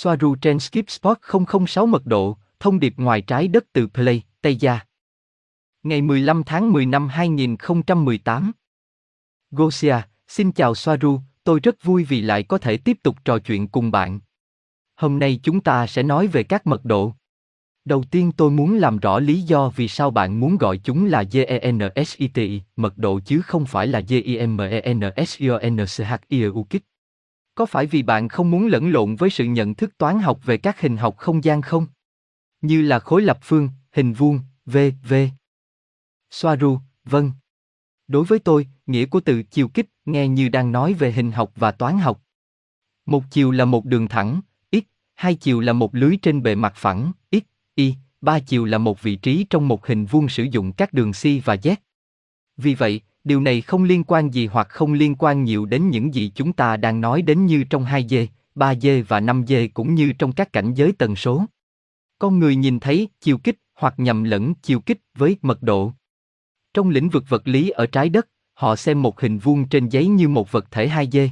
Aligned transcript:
Soaru 0.00 0.34
trên 0.34 0.58
Skip 0.58 0.90
Spot 0.90 1.18
006 1.66 1.86
mật 1.86 2.06
độ, 2.06 2.36
thông 2.60 2.80
điệp 2.80 2.94
ngoài 2.96 3.20
trái 3.20 3.48
đất 3.48 3.64
từ 3.72 3.86
Play, 3.86 4.22
Tây 4.40 4.56
Gia. 4.56 4.80
Ngày 5.82 6.02
15 6.02 6.42
tháng 6.46 6.72
10 6.72 6.86
năm 6.86 7.08
2018. 7.08 8.52
Gosia, 9.50 9.96
xin 10.28 10.52
chào 10.52 10.74
Soaru, 10.74 11.20
tôi 11.44 11.60
rất 11.60 11.82
vui 11.82 12.04
vì 12.04 12.20
lại 12.20 12.42
có 12.42 12.58
thể 12.58 12.76
tiếp 12.76 12.98
tục 13.02 13.16
trò 13.24 13.38
chuyện 13.38 13.68
cùng 13.68 13.90
bạn. 13.90 14.20
Hôm 14.96 15.18
nay 15.18 15.40
chúng 15.42 15.60
ta 15.60 15.86
sẽ 15.86 16.02
nói 16.02 16.26
về 16.26 16.42
các 16.42 16.66
mật 16.66 16.84
độ. 16.84 17.12
Đầu 17.84 18.04
tiên 18.10 18.32
tôi 18.32 18.50
muốn 18.50 18.78
làm 18.78 18.98
rõ 18.98 19.18
lý 19.18 19.42
do 19.42 19.72
vì 19.76 19.88
sao 19.88 20.10
bạn 20.10 20.40
muốn 20.40 20.56
gọi 20.56 20.78
chúng 20.78 21.04
là 21.04 21.22
GENSITI, 21.22 22.62
mật 22.76 22.98
độ 22.98 23.20
chứ 23.24 23.42
không 23.42 23.66
phải 23.66 23.86
là 23.86 24.00
GIMENSIONCHIEUKIT. 24.00 26.82
Có 27.58 27.66
phải 27.66 27.86
vì 27.86 28.02
bạn 28.02 28.28
không 28.28 28.50
muốn 28.50 28.66
lẫn 28.66 28.90
lộn 28.90 29.16
với 29.16 29.30
sự 29.30 29.44
nhận 29.44 29.74
thức 29.74 29.98
toán 29.98 30.18
học 30.18 30.40
về 30.44 30.56
các 30.56 30.80
hình 30.80 30.96
học 30.96 31.16
không 31.16 31.44
gian 31.44 31.62
không? 31.62 31.86
Như 32.60 32.82
là 32.82 32.98
khối 32.98 33.22
lập 33.22 33.38
phương, 33.42 33.68
hình 33.92 34.12
vuông, 34.12 34.40
v, 34.66 34.78
v. 35.08 35.14
Soaru, 36.30 36.78
vâng. 37.04 37.32
Đối 38.08 38.24
với 38.24 38.38
tôi, 38.38 38.68
nghĩa 38.86 39.06
của 39.06 39.20
từ 39.20 39.42
chiều 39.42 39.68
kích 39.68 39.86
nghe 40.04 40.28
như 40.28 40.48
đang 40.48 40.72
nói 40.72 40.94
về 40.94 41.12
hình 41.12 41.32
học 41.32 41.52
và 41.56 41.72
toán 41.72 41.98
học. 41.98 42.22
Một 43.06 43.24
chiều 43.30 43.50
là 43.50 43.64
một 43.64 43.84
đường 43.84 44.08
thẳng, 44.08 44.40
x, 44.72 44.76
hai 45.14 45.34
chiều 45.34 45.60
là 45.60 45.72
một 45.72 45.94
lưới 45.94 46.18
trên 46.22 46.42
bề 46.42 46.54
mặt 46.54 46.72
phẳng, 46.76 47.12
x, 47.32 47.36
y, 47.74 47.94
ba 48.20 48.38
chiều 48.40 48.64
là 48.64 48.78
một 48.78 49.02
vị 49.02 49.16
trí 49.16 49.46
trong 49.50 49.68
một 49.68 49.86
hình 49.86 50.06
vuông 50.06 50.28
sử 50.28 50.42
dụng 50.42 50.72
các 50.72 50.92
đường 50.92 51.12
si 51.12 51.42
và 51.44 51.54
Z. 51.54 51.76
Vì 52.56 52.74
vậy, 52.74 53.00
điều 53.24 53.40
này 53.40 53.60
không 53.60 53.84
liên 53.84 54.04
quan 54.04 54.30
gì 54.30 54.46
hoặc 54.46 54.68
không 54.68 54.92
liên 54.92 55.14
quan 55.14 55.44
nhiều 55.44 55.66
đến 55.66 55.90
những 55.90 56.14
gì 56.14 56.32
chúng 56.34 56.52
ta 56.52 56.76
đang 56.76 57.00
nói 57.00 57.22
đến 57.22 57.46
như 57.46 57.64
trong 57.64 57.84
2D, 57.84 58.26
3D 58.54 59.04
và 59.08 59.20
5D 59.20 59.68
cũng 59.74 59.94
như 59.94 60.12
trong 60.18 60.32
các 60.32 60.52
cảnh 60.52 60.74
giới 60.74 60.92
tần 60.92 61.16
số. 61.16 61.44
Con 62.18 62.38
người 62.38 62.56
nhìn 62.56 62.80
thấy 62.80 63.08
chiều 63.20 63.38
kích 63.38 63.56
hoặc 63.74 63.94
nhầm 63.96 64.24
lẫn 64.24 64.54
chiều 64.54 64.80
kích 64.80 65.00
với 65.14 65.36
mật 65.42 65.62
độ. 65.62 65.92
Trong 66.74 66.88
lĩnh 66.88 67.08
vực 67.08 67.24
vật 67.28 67.48
lý 67.48 67.70
ở 67.70 67.86
trái 67.86 68.08
đất, 68.08 68.28
họ 68.54 68.76
xem 68.76 69.02
một 69.02 69.20
hình 69.20 69.38
vuông 69.38 69.68
trên 69.68 69.88
giấy 69.88 70.06
như 70.06 70.28
một 70.28 70.52
vật 70.52 70.70
thể 70.70 70.88
2D. 70.88 71.28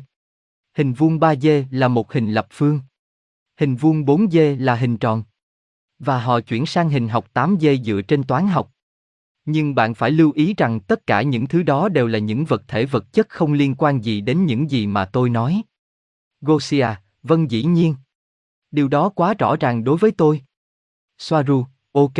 Hình 0.76 0.92
vuông 0.92 1.18
3D 1.18 1.64
là 1.70 1.88
một 1.88 2.12
hình 2.12 2.32
lập 2.32 2.46
phương. 2.50 2.80
Hình 3.60 3.76
vuông 3.76 4.04
4D 4.04 4.64
là 4.64 4.74
hình 4.74 4.96
tròn. 4.96 5.22
Và 5.98 6.20
họ 6.20 6.40
chuyển 6.40 6.66
sang 6.66 6.88
hình 6.88 7.08
học 7.08 7.26
8D 7.34 7.82
dựa 7.84 8.02
trên 8.02 8.22
toán 8.22 8.46
học. 8.46 8.72
Nhưng 9.46 9.74
bạn 9.74 9.94
phải 9.94 10.10
lưu 10.10 10.32
ý 10.32 10.54
rằng 10.56 10.80
tất 10.80 11.06
cả 11.06 11.22
những 11.22 11.46
thứ 11.46 11.62
đó 11.62 11.88
đều 11.88 12.06
là 12.06 12.18
những 12.18 12.44
vật 12.44 12.62
thể 12.68 12.86
vật 12.86 13.12
chất 13.12 13.28
không 13.28 13.52
liên 13.52 13.74
quan 13.74 14.04
gì 14.04 14.20
đến 14.20 14.46
những 14.46 14.70
gì 14.70 14.86
mà 14.86 15.04
tôi 15.04 15.30
nói. 15.30 15.62
Gosia, 16.40 16.88
vâng 17.22 17.50
dĩ 17.50 17.64
nhiên. 17.64 17.94
Điều 18.70 18.88
đó 18.88 19.08
quá 19.08 19.34
rõ 19.34 19.56
ràng 19.56 19.84
đối 19.84 19.96
với 19.96 20.10
tôi. 20.10 20.42
Soaru, 21.18 21.66
ok. 21.92 22.12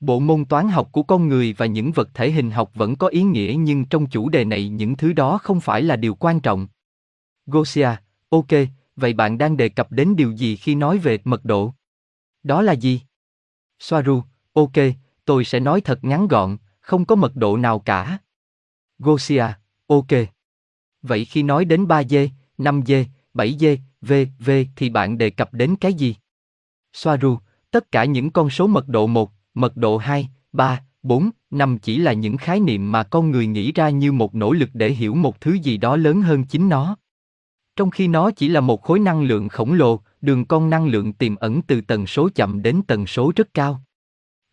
Bộ 0.00 0.20
môn 0.20 0.44
toán 0.44 0.68
học 0.68 0.88
của 0.92 1.02
con 1.02 1.28
người 1.28 1.54
và 1.58 1.66
những 1.66 1.92
vật 1.92 2.08
thể 2.14 2.30
hình 2.30 2.50
học 2.50 2.70
vẫn 2.74 2.96
có 2.96 3.06
ý 3.06 3.22
nghĩa 3.22 3.54
nhưng 3.58 3.84
trong 3.84 4.06
chủ 4.06 4.28
đề 4.28 4.44
này 4.44 4.68
những 4.68 4.96
thứ 4.96 5.12
đó 5.12 5.38
không 5.38 5.60
phải 5.60 5.82
là 5.82 5.96
điều 5.96 6.14
quan 6.14 6.40
trọng. 6.40 6.68
Gosia, 7.46 7.88
ok, 8.28 8.46
vậy 8.96 9.12
bạn 9.12 9.38
đang 9.38 9.56
đề 9.56 9.68
cập 9.68 9.92
đến 9.92 10.16
điều 10.16 10.32
gì 10.32 10.56
khi 10.56 10.74
nói 10.74 10.98
về 10.98 11.18
mật 11.24 11.44
độ? 11.44 11.74
Đó 12.42 12.62
là 12.62 12.72
gì? 12.72 13.00
Soaru, 13.78 14.22
ok, 14.52 14.72
tôi 15.26 15.44
sẽ 15.44 15.60
nói 15.60 15.80
thật 15.80 16.04
ngắn 16.04 16.28
gọn, 16.28 16.56
không 16.80 17.04
có 17.04 17.14
mật 17.14 17.36
độ 17.36 17.56
nào 17.56 17.78
cả. 17.78 18.18
Gosia, 18.98 19.44
ok. 19.86 20.06
Vậy 21.02 21.24
khi 21.24 21.42
nói 21.42 21.64
đến 21.64 21.84
3G, 21.84 22.28
5G, 22.58 23.04
7G, 23.34 23.76
V, 24.00 24.12
V 24.38 24.50
thì 24.76 24.90
bạn 24.90 25.18
đề 25.18 25.30
cập 25.30 25.54
đến 25.54 25.76
cái 25.76 25.94
gì? 25.94 26.16
Soaru, 26.92 27.38
tất 27.70 27.92
cả 27.92 28.04
những 28.04 28.30
con 28.30 28.50
số 28.50 28.66
mật 28.66 28.88
độ 28.88 29.06
1, 29.06 29.30
mật 29.54 29.76
độ 29.76 29.96
2, 29.96 30.28
3, 30.52 30.82
4, 31.02 31.30
5 31.50 31.78
chỉ 31.78 31.98
là 31.98 32.12
những 32.12 32.36
khái 32.36 32.60
niệm 32.60 32.92
mà 32.92 33.02
con 33.02 33.30
người 33.30 33.46
nghĩ 33.46 33.72
ra 33.72 33.90
như 33.90 34.12
một 34.12 34.34
nỗ 34.34 34.52
lực 34.52 34.70
để 34.72 34.90
hiểu 34.90 35.14
một 35.14 35.40
thứ 35.40 35.52
gì 35.52 35.76
đó 35.76 35.96
lớn 35.96 36.22
hơn 36.22 36.44
chính 36.44 36.68
nó. 36.68 36.96
Trong 37.76 37.90
khi 37.90 38.08
nó 38.08 38.30
chỉ 38.30 38.48
là 38.48 38.60
một 38.60 38.82
khối 38.82 38.98
năng 38.98 39.22
lượng 39.22 39.48
khổng 39.48 39.72
lồ, 39.72 40.00
đường 40.20 40.44
con 40.44 40.70
năng 40.70 40.86
lượng 40.86 41.12
tiềm 41.12 41.36
ẩn 41.36 41.62
từ 41.62 41.80
tần 41.80 42.06
số 42.06 42.28
chậm 42.34 42.62
đến 42.62 42.80
tần 42.86 43.06
số 43.06 43.32
rất 43.36 43.54
cao. 43.54 43.82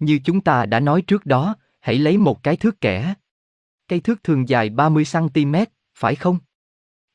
Như 0.03 0.19
chúng 0.23 0.41
ta 0.41 0.65
đã 0.65 0.79
nói 0.79 1.01
trước 1.01 1.25
đó, 1.25 1.55
hãy 1.79 1.95
lấy 1.97 2.17
một 2.17 2.43
cái 2.43 2.57
thước 2.57 2.81
kẻ. 2.81 3.13
Cây 3.87 3.99
thước 3.99 4.23
thường 4.23 4.49
dài 4.49 4.69
30cm, 4.69 5.65
phải 5.95 6.15
không? 6.15 6.37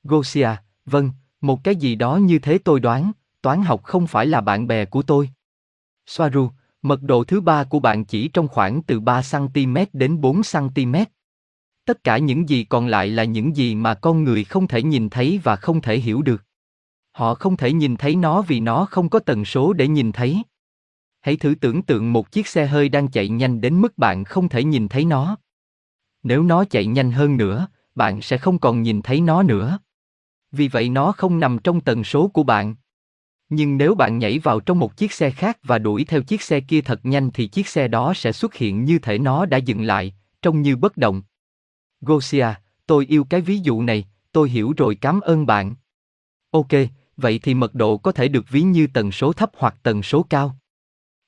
Gosia, 0.02 0.48
vâng, 0.86 1.10
một 1.40 1.64
cái 1.64 1.76
gì 1.76 1.94
đó 1.94 2.16
như 2.16 2.38
thế 2.38 2.58
tôi 2.58 2.80
đoán, 2.80 3.12
toán 3.42 3.62
học 3.62 3.82
không 3.82 4.06
phải 4.06 4.26
là 4.26 4.40
bạn 4.40 4.66
bè 4.66 4.84
của 4.84 5.02
tôi. 5.02 5.30
Soaru, 6.06 6.50
mật 6.82 7.02
độ 7.02 7.24
thứ 7.24 7.40
ba 7.40 7.64
của 7.64 7.80
bạn 7.80 8.04
chỉ 8.04 8.28
trong 8.28 8.48
khoảng 8.48 8.82
từ 8.82 9.00
3cm 9.00 9.86
đến 9.92 10.20
4cm. 10.20 11.04
Tất 11.84 12.04
cả 12.04 12.18
những 12.18 12.48
gì 12.48 12.64
còn 12.64 12.86
lại 12.86 13.08
là 13.08 13.24
những 13.24 13.56
gì 13.56 13.74
mà 13.74 13.94
con 13.94 14.24
người 14.24 14.44
không 14.44 14.68
thể 14.68 14.82
nhìn 14.82 15.10
thấy 15.10 15.40
và 15.42 15.56
không 15.56 15.80
thể 15.80 15.98
hiểu 15.98 16.22
được. 16.22 16.44
Họ 17.12 17.34
không 17.34 17.56
thể 17.56 17.72
nhìn 17.72 17.96
thấy 17.96 18.16
nó 18.16 18.42
vì 18.42 18.60
nó 18.60 18.84
không 18.84 19.08
có 19.08 19.18
tần 19.18 19.44
số 19.44 19.72
để 19.72 19.88
nhìn 19.88 20.12
thấy. 20.12 20.42
Hãy 21.28 21.36
thử 21.36 21.54
tưởng 21.60 21.82
tượng 21.82 22.12
một 22.12 22.32
chiếc 22.32 22.46
xe 22.46 22.66
hơi 22.66 22.88
đang 22.88 23.08
chạy 23.08 23.28
nhanh 23.28 23.60
đến 23.60 23.80
mức 23.80 23.98
bạn 23.98 24.24
không 24.24 24.48
thể 24.48 24.64
nhìn 24.64 24.88
thấy 24.88 25.04
nó. 25.04 25.36
Nếu 26.22 26.42
nó 26.42 26.64
chạy 26.64 26.86
nhanh 26.86 27.12
hơn 27.12 27.36
nữa, 27.36 27.66
bạn 27.94 28.22
sẽ 28.22 28.38
không 28.38 28.58
còn 28.58 28.82
nhìn 28.82 29.02
thấy 29.02 29.20
nó 29.20 29.42
nữa. 29.42 29.78
Vì 30.52 30.68
vậy 30.68 30.88
nó 30.88 31.12
không 31.12 31.40
nằm 31.40 31.58
trong 31.64 31.80
tần 31.80 32.04
số 32.04 32.28
của 32.28 32.42
bạn. 32.42 32.74
Nhưng 33.48 33.76
nếu 33.76 33.94
bạn 33.94 34.18
nhảy 34.18 34.38
vào 34.38 34.60
trong 34.60 34.78
một 34.78 34.96
chiếc 34.96 35.12
xe 35.12 35.30
khác 35.30 35.58
và 35.62 35.78
đuổi 35.78 36.04
theo 36.04 36.22
chiếc 36.22 36.42
xe 36.42 36.60
kia 36.60 36.80
thật 36.80 37.00
nhanh 37.02 37.30
thì 37.30 37.46
chiếc 37.46 37.68
xe 37.68 37.88
đó 37.88 38.14
sẽ 38.14 38.32
xuất 38.32 38.54
hiện 38.54 38.84
như 38.84 38.98
thể 38.98 39.18
nó 39.18 39.46
đã 39.46 39.56
dừng 39.56 39.82
lại, 39.82 40.14
trông 40.42 40.62
như 40.62 40.76
bất 40.76 40.96
động. 40.96 41.22
Gosia, 42.00 42.48
tôi 42.86 43.06
yêu 43.06 43.24
cái 43.24 43.40
ví 43.40 43.58
dụ 43.58 43.82
này, 43.82 44.04
tôi 44.32 44.50
hiểu 44.50 44.74
rồi 44.76 44.94
cảm 44.94 45.20
ơn 45.20 45.46
bạn. 45.46 45.74
Ok, 46.50 46.72
vậy 47.16 47.40
thì 47.42 47.54
mật 47.54 47.74
độ 47.74 47.96
có 47.96 48.12
thể 48.12 48.28
được 48.28 48.44
ví 48.50 48.62
như 48.62 48.86
tần 48.94 49.12
số 49.12 49.32
thấp 49.32 49.50
hoặc 49.56 49.74
tần 49.82 50.02
số 50.02 50.22
cao. 50.22 50.56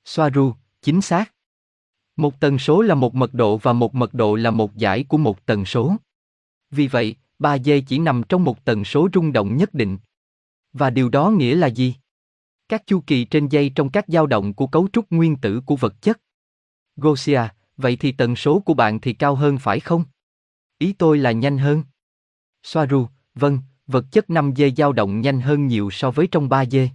Soaru, 0.05 0.53
chính 0.81 1.01
xác. 1.01 1.33
Một 2.15 2.39
tần 2.39 2.59
số 2.59 2.81
là 2.81 2.95
một 2.95 3.15
mật 3.15 3.33
độ 3.33 3.57
và 3.57 3.73
một 3.73 3.95
mật 3.95 4.13
độ 4.13 4.35
là 4.35 4.51
một 4.51 4.75
giải 4.75 5.03
của 5.03 5.17
một 5.17 5.45
tần 5.45 5.65
số. 5.65 5.95
Vì 6.71 6.87
vậy, 6.87 7.15
3D 7.39 7.81
chỉ 7.87 7.99
nằm 7.99 8.23
trong 8.29 8.43
một 8.43 8.65
tần 8.65 8.85
số 8.85 9.09
rung 9.13 9.33
động 9.33 9.57
nhất 9.57 9.73
định. 9.73 9.97
Và 10.73 10.89
điều 10.89 11.09
đó 11.09 11.29
nghĩa 11.29 11.55
là 11.55 11.67
gì? 11.67 11.95
Các 12.69 12.87
chu 12.87 13.03
kỳ 13.07 13.25
trên 13.25 13.47
dây 13.47 13.71
trong 13.75 13.89
các 13.89 14.05
dao 14.07 14.27
động 14.27 14.53
của 14.53 14.67
cấu 14.67 14.87
trúc 14.93 15.05
nguyên 15.09 15.35
tử 15.37 15.61
của 15.65 15.75
vật 15.75 16.01
chất. 16.01 16.21
Gosia, 16.95 17.41
vậy 17.77 17.95
thì 17.95 18.11
tần 18.11 18.35
số 18.35 18.59
của 18.59 18.73
bạn 18.73 18.99
thì 18.99 19.13
cao 19.13 19.35
hơn 19.35 19.57
phải 19.57 19.79
không? 19.79 20.03
Ý 20.77 20.93
tôi 20.93 21.17
là 21.17 21.31
nhanh 21.31 21.57
hơn. 21.57 21.83
Soaru, 22.63 23.07
vâng, 23.35 23.59
vật 23.87 24.05
chất 24.11 24.25
5D 24.27 24.75
dao 24.75 24.93
động 24.93 25.21
nhanh 25.21 25.41
hơn 25.41 25.67
nhiều 25.67 25.89
so 25.91 26.11
với 26.11 26.27
trong 26.27 26.49
3D. 26.49 26.87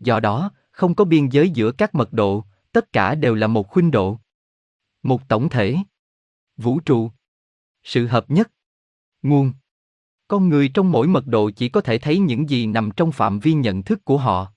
Do 0.00 0.20
đó, 0.20 0.50
không 0.76 0.94
có 0.94 1.04
biên 1.04 1.28
giới 1.28 1.50
giữa 1.50 1.72
các 1.72 1.94
mật 1.94 2.12
độ, 2.12 2.44
tất 2.72 2.92
cả 2.92 3.14
đều 3.14 3.34
là 3.34 3.46
một 3.46 3.68
khuynh 3.68 3.90
độ. 3.90 4.18
Một 5.02 5.28
tổng 5.28 5.48
thể. 5.48 5.76
Vũ 6.56 6.80
trụ. 6.80 7.10
Sự 7.82 8.06
hợp 8.06 8.30
nhất. 8.30 8.52
Nguồn. 9.22 9.52
Con 10.28 10.48
người 10.48 10.68
trong 10.68 10.92
mỗi 10.92 11.08
mật 11.08 11.26
độ 11.26 11.50
chỉ 11.50 11.68
có 11.68 11.80
thể 11.80 11.98
thấy 11.98 12.18
những 12.18 12.50
gì 12.50 12.66
nằm 12.66 12.90
trong 12.96 13.12
phạm 13.12 13.38
vi 13.38 13.52
nhận 13.52 13.82
thức 13.82 14.04
của 14.04 14.18
họ. 14.18 14.52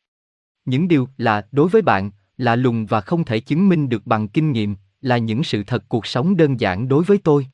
Những 0.66 0.88
điều 0.88 1.08
là 1.18 1.48
đối 1.52 1.70
với 1.70 1.82
bạn, 1.82 2.12
là 2.38 2.56
lùng 2.56 2.86
và 2.86 3.02
không 3.02 3.26
thể 3.26 3.40
chứng 3.40 3.70
minh 3.70 3.90
được 3.90 4.08
bằng 4.08 4.28
kinh 4.28 4.52
nghiệm, 4.52 4.76
là 5.02 5.18
những 5.18 5.44
sự 5.44 5.64
thật 5.64 5.84
cuộc 5.90 6.06
sống 6.06 6.38
đơn 6.38 6.60
giản 6.60 6.88
đối 6.88 7.04
với 7.04 7.18
tôi. 7.18 7.48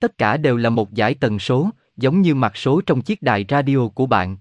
Tất 0.00 0.18
cả 0.18 0.36
đều 0.36 0.56
là 0.56 0.70
một 0.70 0.94
giải 0.94 1.14
tần 1.14 1.38
số, 1.38 1.70
giống 1.96 2.22
như 2.22 2.34
mặt 2.34 2.56
số 2.56 2.80
trong 2.86 3.02
chiếc 3.02 3.22
đài 3.22 3.44
radio 3.48 3.88
của 3.88 4.06
bạn. 4.06 4.36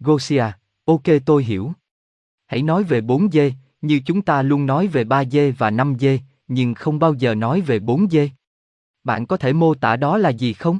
Gosia, 0.00 0.44
ok 0.84 1.04
tôi 1.26 1.44
hiểu. 1.44 1.72
Hãy 2.48 2.62
nói 2.62 2.84
về 2.84 3.00
4D, 3.00 3.50
như 3.82 4.00
chúng 4.06 4.22
ta 4.22 4.42
luôn 4.42 4.66
nói 4.66 4.86
về 4.86 5.04
3D 5.04 5.52
và 5.58 5.70
5D, 5.70 6.18
nhưng 6.48 6.74
không 6.74 6.98
bao 6.98 7.14
giờ 7.14 7.34
nói 7.34 7.60
về 7.60 7.78
4D. 7.78 8.28
Bạn 9.04 9.26
có 9.26 9.36
thể 9.36 9.52
mô 9.52 9.74
tả 9.74 9.96
đó 9.96 10.18
là 10.18 10.28
gì 10.28 10.52
không? 10.52 10.78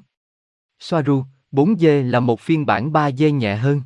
Soaru, 0.79 1.25
4D 1.53 2.11
là 2.11 2.20
một 2.20 2.41
phiên 2.41 2.67
bản 2.67 2.93
3D 2.93 3.31
nhẹ 3.31 3.56
hơn. 3.56 3.82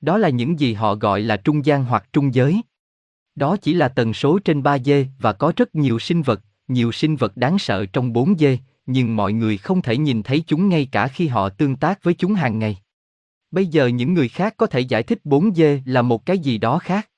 Đó 0.00 0.18
là 0.18 0.28
những 0.28 0.60
gì 0.60 0.74
họ 0.74 0.94
gọi 0.94 1.20
là 1.20 1.36
trung 1.36 1.64
gian 1.64 1.84
hoặc 1.84 2.08
trung 2.12 2.34
giới. 2.34 2.62
Đó 3.34 3.56
chỉ 3.56 3.74
là 3.74 3.88
tần 3.88 4.14
số 4.14 4.38
trên 4.38 4.62
3D 4.62 5.04
và 5.18 5.32
có 5.32 5.52
rất 5.56 5.74
nhiều 5.74 5.98
sinh 5.98 6.22
vật, 6.22 6.40
nhiều 6.68 6.92
sinh 6.92 7.16
vật 7.16 7.36
đáng 7.36 7.58
sợ 7.58 7.86
trong 7.86 8.12
4D, 8.12 8.56
nhưng 8.86 9.16
mọi 9.16 9.32
người 9.32 9.58
không 9.58 9.82
thể 9.82 9.96
nhìn 9.96 10.22
thấy 10.22 10.44
chúng 10.46 10.68
ngay 10.68 10.88
cả 10.92 11.08
khi 11.08 11.28
họ 11.28 11.48
tương 11.48 11.76
tác 11.76 12.02
với 12.02 12.14
chúng 12.14 12.34
hàng 12.34 12.58
ngày. 12.58 12.78
Bây 13.50 13.66
giờ 13.66 13.86
những 13.86 14.14
người 14.14 14.28
khác 14.28 14.54
có 14.56 14.66
thể 14.66 14.80
giải 14.80 15.02
thích 15.02 15.20
4G 15.24 15.80
là 15.84 16.02
một 16.02 16.26
cái 16.26 16.38
gì 16.38 16.58
đó 16.58 16.78
khác. 16.78 17.10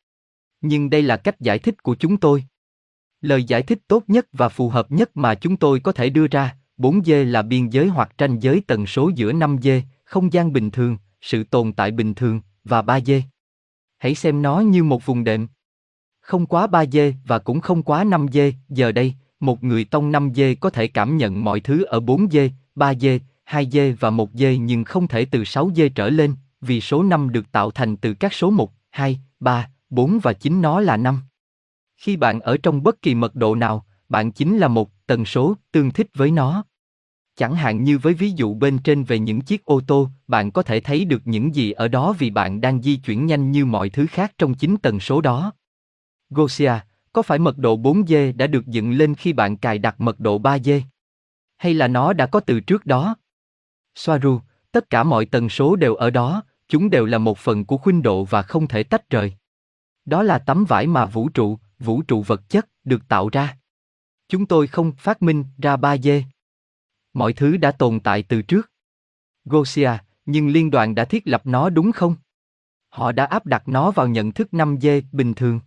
Nhưng 0.60 0.90
đây 0.90 1.02
là 1.02 1.16
cách 1.16 1.40
giải 1.40 1.58
thích 1.58 1.82
của 1.82 1.94
chúng 1.94 2.16
tôi. 2.16 2.44
Lời 3.20 3.44
giải 3.44 3.62
thích 3.62 3.78
tốt 3.88 4.04
nhất 4.06 4.26
và 4.32 4.48
phù 4.48 4.68
hợp 4.68 4.90
nhất 4.90 5.16
mà 5.16 5.34
chúng 5.34 5.56
tôi 5.56 5.80
có 5.80 5.92
thể 5.92 6.10
đưa 6.10 6.26
ra, 6.26 6.56
4G 6.78 7.24
là 7.24 7.42
biên 7.42 7.68
giới 7.68 7.88
hoặc 7.88 8.18
tranh 8.18 8.38
giới 8.38 8.62
tần 8.66 8.86
số 8.86 9.10
giữa 9.14 9.32
5G, 9.32 9.80
không 10.04 10.32
gian 10.32 10.52
bình 10.52 10.70
thường, 10.70 10.96
sự 11.20 11.44
tồn 11.44 11.72
tại 11.72 11.90
bình 11.90 12.14
thường, 12.14 12.40
và 12.64 12.82
3G. 12.82 13.20
Hãy 13.98 14.14
xem 14.14 14.42
nó 14.42 14.60
như 14.60 14.84
một 14.84 15.06
vùng 15.06 15.24
đệm. 15.24 15.48
Không 16.20 16.46
quá 16.46 16.66
3G 16.66 17.12
và 17.26 17.38
cũng 17.38 17.60
không 17.60 17.82
quá 17.82 18.04
5G, 18.04 18.52
giờ 18.68 18.92
đây, 18.92 19.14
một 19.40 19.64
người 19.64 19.84
tông 19.84 20.12
5G 20.12 20.56
có 20.60 20.70
thể 20.70 20.88
cảm 20.88 21.16
nhận 21.16 21.44
mọi 21.44 21.60
thứ 21.60 21.84
ở 21.84 22.00
4G, 22.00 22.48
3G, 22.76 23.18
2 23.44 23.68
dê 23.70 23.92
và 23.92 24.10
1 24.10 24.30
dê 24.34 24.56
nhưng 24.56 24.84
không 24.84 25.08
thể 25.08 25.24
từ 25.24 25.44
6 25.44 25.70
dê 25.76 25.88
trở 25.88 26.10
lên, 26.10 26.34
vì 26.60 26.80
số 26.80 27.02
5 27.02 27.32
được 27.32 27.52
tạo 27.52 27.70
thành 27.70 27.96
từ 27.96 28.14
các 28.14 28.32
số 28.32 28.50
1, 28.50 28.72
2, 28.90 29.20
3, 29.40 29.70
4 29.90 30.18
và 30.22 30.32
chính 30.32 30.62
nó 30.62 30.80
là 30.80 30.96
5. 30.96 31.20
Khi 31.96 32.16
bạn 32.16 32.40
ở 32.40 32.56
trong 32.62 32.82
bất 32.82 33.02
kỳ 33.02 33.14
mật 33.14 33.34
độ 33.34 33.54
nào, 33.54 33.86
bạn 34.08 34.32
chính 34.32 34.58
là 34.58 34.68
một 34.68 34.90
tần 35.06 35.24
số 35.24 35.54
tương 35.72 35.90
thích 35.90 36.06
với 36.14 36.30
nó. 36.30 36.64
Chẳng 37.36 37.54
hạn 37.54 37.84
như 37.84 37.98
với 37.98 38.14
ví 38.14 38.30
dụ 38.30 38.54
bên 38.54 38.78
trên 38.78 39.04
về 39.04 39.18
những 39.18 39.40
chiếc 39.40 39.64
ô 39.64 39.80
tô, 39.86 40.08
bạn 40.26 40.50
có 40.50 40.62
thể 40.62 40.80
thấy 40.80 41.04
được 41.04 41.22
những 41.24 41.54
gì 41.54 41.72
ở 41.72 41.88
đó 41.88 42.14
vì 42.18 42.30
bạn 42.30 42.60
đang 42.60 42.82
di 42.82 42.96
chuyển 42.96 43.26
nhanh 43.26 43.50
như 43.50 43.64
mọi 43.64 43.90
thứ 43.90 44.06
khác 44.06 44.32
trong 44.38 44.54
chính 44.54 44.76
tần 44.76 45.00
số 45.00 45.20
đó. 45.20 45.52
Gosia, 46.30 46.72
có 47.12 47.22
phải 47.22 47.38
mật 47.38 47.58
độ 47.58 47.76
4G 47.76 48.36
đã 48.36 48.46
được 48.46 48.66
dựng 48.66 48.92
lên 48.92 49.14
khi 49.14 49.32
bạn 49.32 49.56
cài 49.56 49.78
đặt 49.78 50.00
mật 50.00 50.20
độ 50.20 50.38
3G? 50.38 50.80
Hay 51.56 51.74
là 51.74 51.88
nó 51.88 52.12
đã 52.12 52.26
có 52.26 52.40
từ 52.40 52.60
trước 52.60 52.86
đó? 52.86 53.16
Soaru, 53.94 54.40
tất 54.72 54.90
cả 54.90 55.02
mọi 55.02 55.26
tần 55.26 55.48
số 55.48 55.76
đều 55.76 55.94
ở 55.94 56.10
đó, 56.10 56.42
chúng 56.68 56.90
đều 56.90 57.06
là 57.06 57.18
một 57.18 57.38
phần 57.38 57.64
của 57.64 57.76
khuynh 57.76 58.02
độ 58.02 58.24
và 58.24 58.42
không 58.42 58.68
thể 58.68 58.82
tách 58.82 59.10
rời. 59.10 59.34
Đó 60.04 60.22
là 60.22 60.38
tấm 60.38 60.64
vải 60.64 60.86
mà 60.86 61.06
vũ 61.06 61.28
trụ, 61.28 61.58
vũ 61.78 62.02
trụ 62.02 62.22
vật 62.22 62.48
chất, 62.48 62.68
được 62.84 63.08
tạo 63.08 63.28
ra. 63.28 63.58
Chúng 64.28 64.46
tôi 64.46 64.66
không 64.66 64.92
phát 64.92 65.22
minh 65.22 65.44
ra 65.58 65.76
ba 65.76 65.96
d. 65.96 66.08
Mọi 67.12 67.32
thứ 67.32 67.56
đã 67.56 67.70
tồn 67.70 68.00
tại 68.00 68.22
từ 68.22 68.42
trước. 68.42 68.70
Gosia, 69.44 69.90
nhưng 70.26 70.48
liên 70.48 70.70
đoàn 70.70 70.94
đã 70.94 71.04
thiết 71.04 71.22
lập 71.28 71.42
nó 71.44 71.70
đúng 71.70 71.92
không? 71.92 72.16
Họ 72.88 73.12
đã 73.12 73.24
áp 73.24 73.46
đặt 73.46 73.68
nó 73.68 73.90
vào 73.90 74.08
nhận 74.08 74.32
thức 74.32 74.48
5D 74.52 75.02
bình 75.12 75.34
thường. 75.34 75.60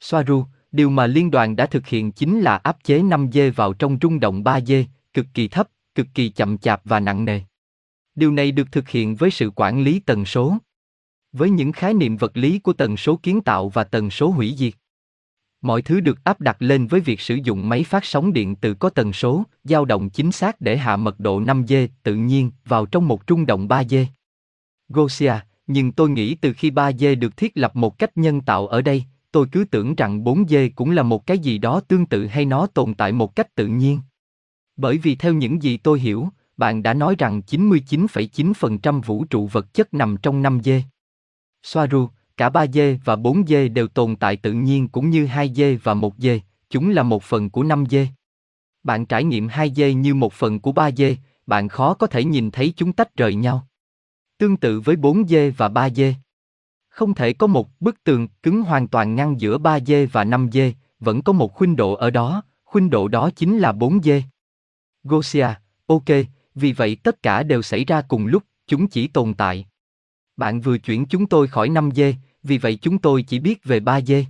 Soaru, 0.00 0.44
điều 0.72 0.90
mà 0.90 1.06
liên 1.06 1.30
đoàn 1.30 1.56
đã 1.56 1.66
thực 1.66 1.86
hiện 1.86 2.12
chính 2.12 2.40
là 2.40 2.56
áp 2.56 2.76
chế 2.84 3.00
5D 3.02 3.52
vào 3.52 3.72
trong 3.72 3.98
rung 4.02 4.20
động 4.20 4.42
3D, 4.42 4.84
cực 5.14 5.26
kỳ 5.34 5.48
thấp, 5.48 5.68
cực 5.94 6.06
kỳ 6.14 6.28
chậm 6.28 6.58
chạp 6.58 6.80
và 6.84 7.00
nặng 7.00 7.24
nề. 7.24 7.40
Điều 8.14 8.32
này 8.32 8.52
được 8.52 8.72
thực 8.72 8.88
hiện 8.88 9.14
với 9.14 9.30
sự 9.30 9.50
quản 9.56 9.82
lý 9.82 10.00
tần 10.00 10.24
số. 10.24 10.56
Với 11.32 11.50
những 11.50 11.72
khái 11.72 11.94
niệm 11.94 12.16
vật 12.16 12.36
lý 12.36 12.58
của 12.58 12.72
tần 12.72 12.96
số 12.96 13.16
kiến 13.22 13.40
tạo 13.40 13.68
và 13.68 13.84
tần 13.84 14.10
số 14.10 14.30
hủy 14.30 14.54
diệt. 14.58 14.74
Mọi 15.62 15.82
thứ 15.82 16.00
được 16.00 16.24
áp 16.24 16.40
đặt 16.40 16.56
lên 16.58 16.86
với 16.86 17.00
việc 17.00 17.20
sử 17.20 17.38
dụng 17.44 17.68
máy 17.68 17.84
phát 17.84 18.04
sóng 18.04 18.32
điện 18.32 18.56
từ 18.56 18.74
có 18.74 18.90
tần 18.90 19.12
số, 19.12 19.44
dao 19.64 19.84
động 19.84 20.10
chính 20.10 20.32
xác 20.32 20.60
để 20.60 20.76
hạ 20.76 20.96
mật 20.96 21.20
độ 21.20 21.40
5G 21.40 21.88
tự 22.02 22.14
nhiên 22.14 22.50
vào 22.64 22.86
trong 22.86 23.08
một 23.08 23.26
trung 23.26 23.46
động 23.46 23.68
3G. 23.68 24.06
Gosia, 24.88 25.34
nhưng 25.66 25.92
tôi 25.92 26.10
nghĩ 26.10 26.34
từ 26.34 26.52
khi 26.52 26.70
3G 26.70 27.18
được 27.18 27.36
thiết 27.36 27.52
lập 27.54 27.76
một 27.76 27.98
cách 27.98 28.16
nhân 28.16 28.40
tạo 28.40 28.66
ở 28.66 28.82
đây, 28.82 29.04
tôi 29.32 29.46
cứ 29.52 29.64
tưởng 29.64 29.94
rằng 29.94 30.24
4G 30.24 30.70
cũng 30.74 30.90
là 30.90 31.02
một 31.02 31.26
cái 31.26 31.38
gì 31.38 31.58
đó 31.58 31.80
tương 31.80 32.06
tự 32.06 32.26
hay 32.26 32.44
nó 32.44 32.66
tồn 32.66 32.94
tại 32.94 33.12
một 33.12 33.36
cách 33.36 33.54
tự 33.54 33.66
nhiên. 33.66 34.00
Bởi 34.76 34.98
vì 34.98 35.14
theo 35.14 35.32
những 35.32 35.62
gì 35.62 35.76
tôi 35.76 36.00
hiểu, 36.00 36.28
bạn 36.56 36.82
đã 36.82 36.94
nói 36.94 37.14
rằng 37.18 37.42
99,9% 37.46 39.00
vũ 39.00 39.24
trụ 39.24 39.46
vật 39.46 39.74
chất 39.74 39.94
nằm 39.94 40.16
trong 40.16 40.42
5G. 40.42 40.80
Soaru, 41.62 42.08
cả 42.36 42.48
3G 42.48 42.98
và 43.04 43.16
4G 43.16 43.72
đều 43.72 43.88
tồn 43.88 44.16
tại 44.16 44.36
tự 44.36 44.52
nhiên 44.52 44.88
cũng 44.88 45.10
như 45.10 45.26
2G 45.26 45.78
và 45.82 45.94
1G, 45.94 46.38
chúng 46.70 46.90
là 46.90 47.02
một 47.02 47.22
phần 47.22 47.50
của 47.50 47.62
5G. 47.62 48.06
Bạn 48.82 49.06
trải 49.06 49.24
nghiệm 49.24 49.48
2G 49.48 49.92
như 49.92 50.14
một 50.14 50.32
phần 50.32 50.60
của 50.60 50.72
3G, 50.72 51.14
bạn 51.46 51.68
khó 51.68 51.94
có 51.94 52.06
thể 52.06 52.24
nhìn 52.24 52.50
thấy 52.50 52.72
chúng 52.76 52.92
tách 52.92 53.16
rời 53.16 53.34
nhau. 53.34 53.66
Tương 54.38 54.56
tự 54.56 54.80
với 54.80 54.96
4G 54.96 55.52
và 55.56 55.68
3G. 55.68 56.12
Không 56.88 57.14
thể 57.14 57.32
có 57.32 57.46
một 57.46 57.80
bức 57.80 58.04
tường 58.04 58.28
cứng 58.42 58.62
hoàn 58.62 58.88
toàn 58.88 59.14
ngăn 59.14 59.40
giữa 59.40 59.58
3G 59.58 60.06
và 60.12 60.24
5G, 60.24 60.72
vẫn 61.00 61.22
có 61.22 61.32
một 61.32 61.54
khuynh 61.54 61.76
độ 61.76 61.92
ở 61.92 62.10
đó, 62.10 62.42
khuynh 62.64 62.90
độ 62.90 63.08
đó 63.08 63.30
chính 63.36 63.58
là 63.58 63.72
4G. 63.72 64.22
Gosia, 65.04 65.46
ok, 65.86 66.04
vì 66.54 66.72
vậy 66.72 66.96
tất 67.02 67.22
cả 67.22 67.42
đều 67.42 67.62
xảy 67.62 67.84
ra 67.84 68.02
cùng 68.02 68.26
lúc, 68.26 68.42
chúng 68.66 68.88
chỉ 68.88 69.08
tồn 69.08 69.34
tại. 69.34 69.66
Bạn 70.36 70.60
vừa 70.60 70.78
chuyển 70.78 71.06
chúng 71.06 71.26
tôi 71.26 71.48
khỏi 71.48 71.68
5G, 71.68 72.14
vì 72.42 72.58
vậy 72.58 72.78
chúng 72.82 72.98
tôi 72.98 73.22
chỉ 73.22 73.38
biết 73.38 73.64
về 73.64 73.80
3G. 73.80 74.24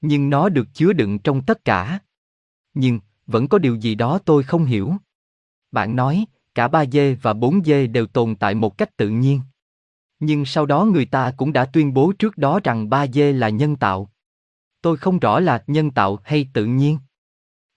Nhưng 0.00 0.30
nó 0.30 0.48
được 0.48 0.68
chứa 0.74 0.92
đựng 0.92 1.18
trong 1.18 1.42
tất 1.42 1.64
cả. 1.64 1.98
Nhưng, 2.74 3.00
vẫn 3.26 3.48
có 3.48 3.58
điều 3.58 3.74
gì 3.74 3.94
đó 3.94 4.18
tôi 4.18 4.42
không 4.42 4.64
hiểu. 4.64 4.92
Bạn 5.72 5.96
nói, 5.96 6.24
cả 6.54 6.68
3G 6.68 7.16
và 7.22 7.32
4G 7.32 7.92
đều 7.92 8.06
tồn 8.06 8.36
tại 8.36 8.54
một 8.54 8.78
cách 8.78 8.96
tự 8.96 9.08
nhiên. 9.08 9.40
Nhưng 10.20 10.44
sau 10.44 10.66
đó 10.66 10.84
người 10.84 11.06
ta 11.06 11.32
cũng 11.36 11.52
đã 11.52 11.64
tuyên 11.64 11.94
bố 11.94 12.12
trước 12.18 12.38
đó 12.38 12.60
rằng 12.64 12.88
3G 12.88 13.32
là 13.32 13.48
nhân 13.48 13.76
tạo. 13.76 14.10
Tôi 14.82 14.96
không 14.96 15.18
rõ 15.18 15.40
là 15.40 15.64
nhân 15.66 15.90
tạo 15.90 16.18
hay 16.24 16.48
tự 16.52 16.64
nhiên. 16.64 16.98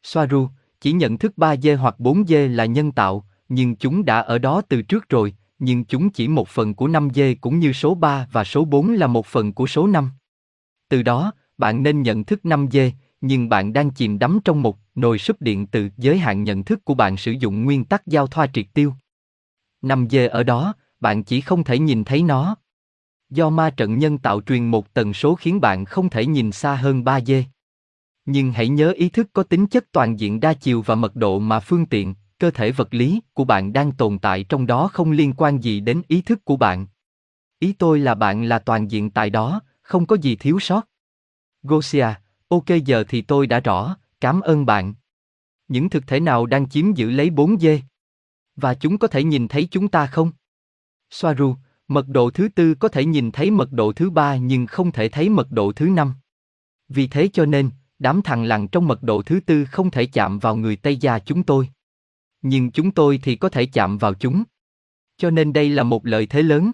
Soaru, 0.04 0.50
chỉ 0.82 0.92
nhận 0.92 1.18
thức 1.18 1.34
3G 1.38 1.78
hoặc 1.78 1.96
4G 2.00 2.56
là 2.56 2.66
nhân 2.66 2.92
tạo, 2.92 3.26
nhưng 3.50 3.76
chúng 3.76 4.06
đã 4.06 4.20
ở 4.20 4.38
đó 4.38 4.62
từ 4.70 4.82
trước 4.82 5.10
rồi, 5.10 5.36
nhưng 5.60 5.86
chúng 5.86 6.10
chỉ 6.10 6.28
một 6.28 6.48
phần 6.48 6.74
của 6.74 6.88
5G 6.88 7.36
cũng 7.42 7.60
như 7.60 7.74
số 7.74 7.96
3 7.96 8.28
và 8.32 8.44
số 8.44 8.66
4 8.66 8.94
là 8.94 9.08
một 9.08 9.26
phần 9.26 9.54
của 9.54 9.68
số 9.68 9.88
5. 9.88 10.12
Từ 10.90 11.04
đó, 11.04 11.32
bạn 11.58 11.84
nên 11.84 12.02
nhận 12.02 12.24
thức 12.24 12.40
5G, 12.44 12.92
nhưng 13.22 13.50
bạn 13.50 13.74
đang 13.74 13.90
chìm 13.90 14.20
đắm 14.20 14.40
trong 14.46 14.62
một 14.62 14.78
nồi 14.96 15.20
súp 15.20 15.42
điện 15.42 15.68
từ 15.68 15.90
giới 15.98 16.18
hạn 16.18 16.44
nhận 16.44 16.64
thức 16.64 16.86
của 16.86 16.94
bạn 16.94 17.18
sử 17.18 17.32
dụng 17.32 17.64
nguyên 17.64 17.86
tắc 17.86 18.08
giao 18.08 18.28
thoa 18.28 18.48
triệt 18.54 18.66
tiêu. 18.74 18.94
5G 19.82 20.30
ở 20.30 20.44
đó, 20.44 20.74
bạn 21.00 21.24
chỉ 21.24 21.42
không 21.42 21.64
thể 21.64 21.80
nhìn 21.80 22.04
thấy 22.04 22.24
nó. 22.24 22.56
Do 23.30 23.50
ma 23.50 23.70
trận 23.70 24.00
nhân 24.00 24.18
tạo 24.18 24.42
truyền 24.42 24.66
một 24.72 24.94
tần 24.94 25.14
số 25.14 25.36
khiến 25.36 25.62
bạn 25.62 25.86
không 25.86 26.10
thể 26.10 26.26
nhìn 26.26 26.52
xa 26.52 26.76
hơn 26.76 27.04
3G. 27.04 27.44
Nhưng 28.26 28.52
hãy 28.52 28.68
nhớ 28.68 28.92
ý 28.92 29.10
thức 29.10 29.30
có 29.34 29.44
tính 29.44 29.68
chất 29.68 29.92
toàn 29.92 30.20
diện 30.20 30.40
đa 30.40 30.54
chiều 30.54 30.82
và 30.82 30.96
mật 30.96 31.16
độ 31.16 31.40
mà 31.40 31.60
phương 31.60 31.86
tiện, 31.86 32.16
cơ 32.40 32.52
thể 32.52 32.72
vật 32.72 32.94
lý 32.94 33.22
của 33.34 33.44
bạn 33.44 33.74
đang 33.74 33.92
tồn 33.92 34.20
tại 34.20 34.44
trong 34.44 34.66
đó 34.68 34.90
không 34.94 35.12
liên 35.12 35.34
quan 35.34 35.64
gì 35.64 35.80
đến 35.80 36.02
ý 36.08 36.22
thức 36.22 36.46
của 36.46 36.58
bạn. 36.58 36.88
Ý 37.60 37.74
tôi 37.74 38.00
là 38.00 38.16
bạn 38.16 38.44
là 38.44 38.60
toàn 38.60 38.92
diện 38.92 39.12
tại 39.12 39.30
đó, 39.30 39.62
không 39.82 40.06
có 40.06 40.16
gì 40.16 40.36
thiếu 40.36 40.60
sót. 40.60 40.82
Gosia, 41.64 42.08
ok 42.48 42.66
giờ 42.86 43.04
thì 43.08 43.22
tôi 43.22 43.48
đã 43.48 43.60
rõ, 43.60 43.98
cảm 44.22 44.42
ơn 44.42 44.66
bạn. 44.66 44.94
Những 45.68 45.90
thực 45.90 46.08
thể 46.08 46.20
nào 46.20 46.46
đang 46.46 46.70
chiếm 46.70 46.94
giữ 46.94 47.10
lấy 47.10 47.30
4 47.30 47.60
dê? 47.60 47.82
Và 48.56 48.74
chúng 48.74 48.98
có 48.98 49.08
thể 49.08 49.24
nhìn 49.24 49.48
thấy 49.48 49.68
chúng 49.72 49.88
ta 49.88 50.08
không? 50.08 50.32
Soaru, 51.10 51.56
mật 51.88 52.08
độ 52.08 52.30
thứ 52.30 52.48
tư 52.56 52.76
có 52.76 52.88
thể 52.88 53.06
nhìn 53.06 53.32
thấy 53.32 53.52
mật 53.52 53.72
độ 53.72 53.94
thứ 53.94 54.10
ba 54.10 54.36
nhưng 54.36 54.68
không 54.68 54.92
thể 54.92 55.10
thấy 55.10 55.30
mật 55.30 55.52
độ 55.52 55.72
thứ 55.72 55.86
năm. 55.86 56.14
Vì 56.90 57.08
thế 57.08 57.30
cho 57.34 57.46
nên, 57.46 57.70
đám 58.00 58.22
thằng 58.22 58.44
lằn 58.44 58.68
trong 58.68 58.88
mật 58.88 59.04
độ 59.04 59.22
thứ 59.22 59.40
tư 59.46 59.66
không 59.66 59.92
thể 59.92 60.06
chạm 60.06 60.40
vào 60.40 60.56
người 60.56 60.76
Tây 60.76 60.98
gia 60.98 61.20
chúng 61.20 61.44
tôi 61.44 61.70
nhưng 62.48 62.72
chúng 62.72 62.92
tôi 62.92 63.20
thì 63.24 63.36
có 63.36 63.50
thể 63.50 63.66
chạm 63.66 63.98
vào 63.98 64.14
chúng. 64.14 64.44
Cho 65.18 65.30
nên 65.30 65.54
đây 65.54 65.70
là 65.70 65.84
một 65.84 66.06
lợi 66.06 66.26
thế 66.26 66.42
lớn. 66.42 66.72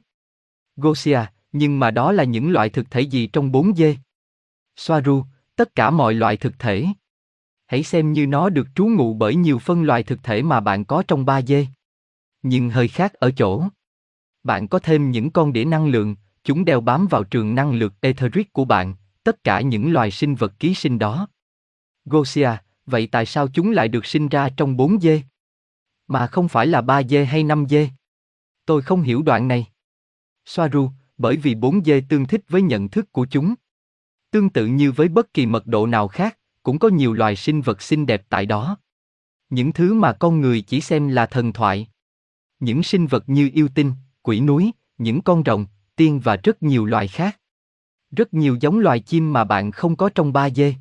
Gosia, 0.75 1.19
nhưng 1.51 1.79
mà 1.79 1.91
đó 1.91 2.11
là 2.11 2.23
những 2.23 2.51
loại 2.51 2.69
thực 2.69 2.91
thể 2.91 3.01
gì 3.01 3.27
trong 3.27 3.51
4D? 3.51 3.95
Soaru, 4.75 5.23
tất 5.55 5.75
cả 5.75 5.89
mọi 5.89 6.13
loại 6.13 6.37
thực 6.37 6.59
thể. 6.59 6.85
Hãy 7.67 7.83
xem 7.83 8.13
như 8.13 8.27
nó 8.27 8.49
được 8.49 8.67
trú 8.75 8.85
ngụ 8.85 9.13
bởi 9.13 9.35
nhiều 9.35 9.59
phân 9.59 9.83
loại 9.83 10.03
thực 10.03 10.23
thể 10.23 10.41
mà 10.41 10.59
bạn 10.59 10.85
có 10.85 11.03
trong 11.07 11.25
3D. 11.25 11.65
Nhưng 12.41 12.69
hơi 12.69 12.87
khác 12.87 13.13
ở 13.13 13.31
chỗ. 13.31 13.63
Bạn 14.43 14.67
có 14.67 14.79
thêm 14.79 15.11
những 15.11 15.31
con 15.31 15.53
đĩa 15.53 15.65
năng 15.65 15.87
lượng, 15.87 16.15
chúng 16.43 16.65
đeo 16.65 16.81
bám 16.81 17.07
vào 17.07 17.23
trường 17.23 17.55
năng 17.55 17.73
lượng 17.73 17.93
etheric 18.01 18.53
của 18.53 18.65
bạn, 18.65 18.95
tất 19.23 19.43
cả 19.43 19.61
những 19.61 19.93
loài 19.93 20.11
sinh 20.11 20.35
vật 20.35 20.53
ký 20.59 20.73
sinh 20.73 20.99
đó. 20.99 21.27
Gosia, 22.05 22.49
vậy 22.85 23.07
tại 23.11 23.25
sao 23.25 23.47
chúng 23.47 23.71
lại 23.71 23.87
được 23.87 24.05
sinh 24.05 24.29
ra 24.29 24.49
trong 24.57 24.77
4 24.77 24.99
dê? 24.99 25.21
Mà 26.07 26.27
không 26.27 26.47
phải 26.47 26.67
là 26.67 26.81
3 26.81 27.03
dê 27.03 27.25
hay 27.25 27.43
5 27.43 27.65
dê. 27.69 27.89
Tôi 28.65 28.81
không 28.81 29.01
hiểu 29.01 29.21
đoạn 29.21 29.47
này. 29.47 29.67
Soaru, 30.45 30.89
bởi 31.17 31.37
vì 31.37 31.55
4 31.55 31.83
dê 31.83 32.01
tương 32.09 32.27
thích 32.27 32.41
với 32.49 32.61
nhận 32.61 32.89
thức 32.89 33.11
của 33.11 33.27
chúng. 33.31 33.55
Tương 34.31 34.49
tự 34.49 34.65
như 34.65 34.91
với 34.91 35.07
bất 35.07 35.33
kỳ 35.33 35.45
mật 35.45 35.67
độ 35.67 35.87
nào 35.87 36.07
khác, 36.07 36.37
cũng 36.63 36.79
có 36.79 36.87
nhiều 36.87 37.13
loài 37.13 37.35
sinh 37.35 37.61
vật 37.61 37.81
xinh 37.81 38.05
đẹp 38.05 38.23
tại 38.29 38.45
đó. 38.45 38.77
Những 39.49 39.73
thứ 39.73 39.93
mà 39.93 40.13
con 40.13 40.41
người 40.41 40.61
chỉ 40.61 40.81
xem 40.81 41.07
là 41.07 41.25
thần 41.25 41.53
thoại. 41.53 41.87
Những 42.59 42.83
sinh 42.83 43.07
vật 43.07 43.23
như 43.29 43.49
yêu 43.53 43.67
tinh, 43.75 43.93
quỷ 44.21 44.39
núi, 44.39 44.71
những 44.97 45.21
con 45.21 45.43
rồng, 45.45 45.65
tiên 45.95 46.19
và 46.19 46.35
rất 46.35 46.63
nhiều 46.63 46.85
loài 46.85 47.07
khác. 47.07 47.40
Rất 48.11 48.33
nhiều 48.33 48.57
giống 48.61 48.79
loài 48.79 48.99
chim 48.99 49.33
mà 49.33 49.43
bạn 49.43 49.71
không 49.71 49.95
có 49.95 50.09
trong 50.15 50.33
3 50.33 50.49
dê. 50.49 50.73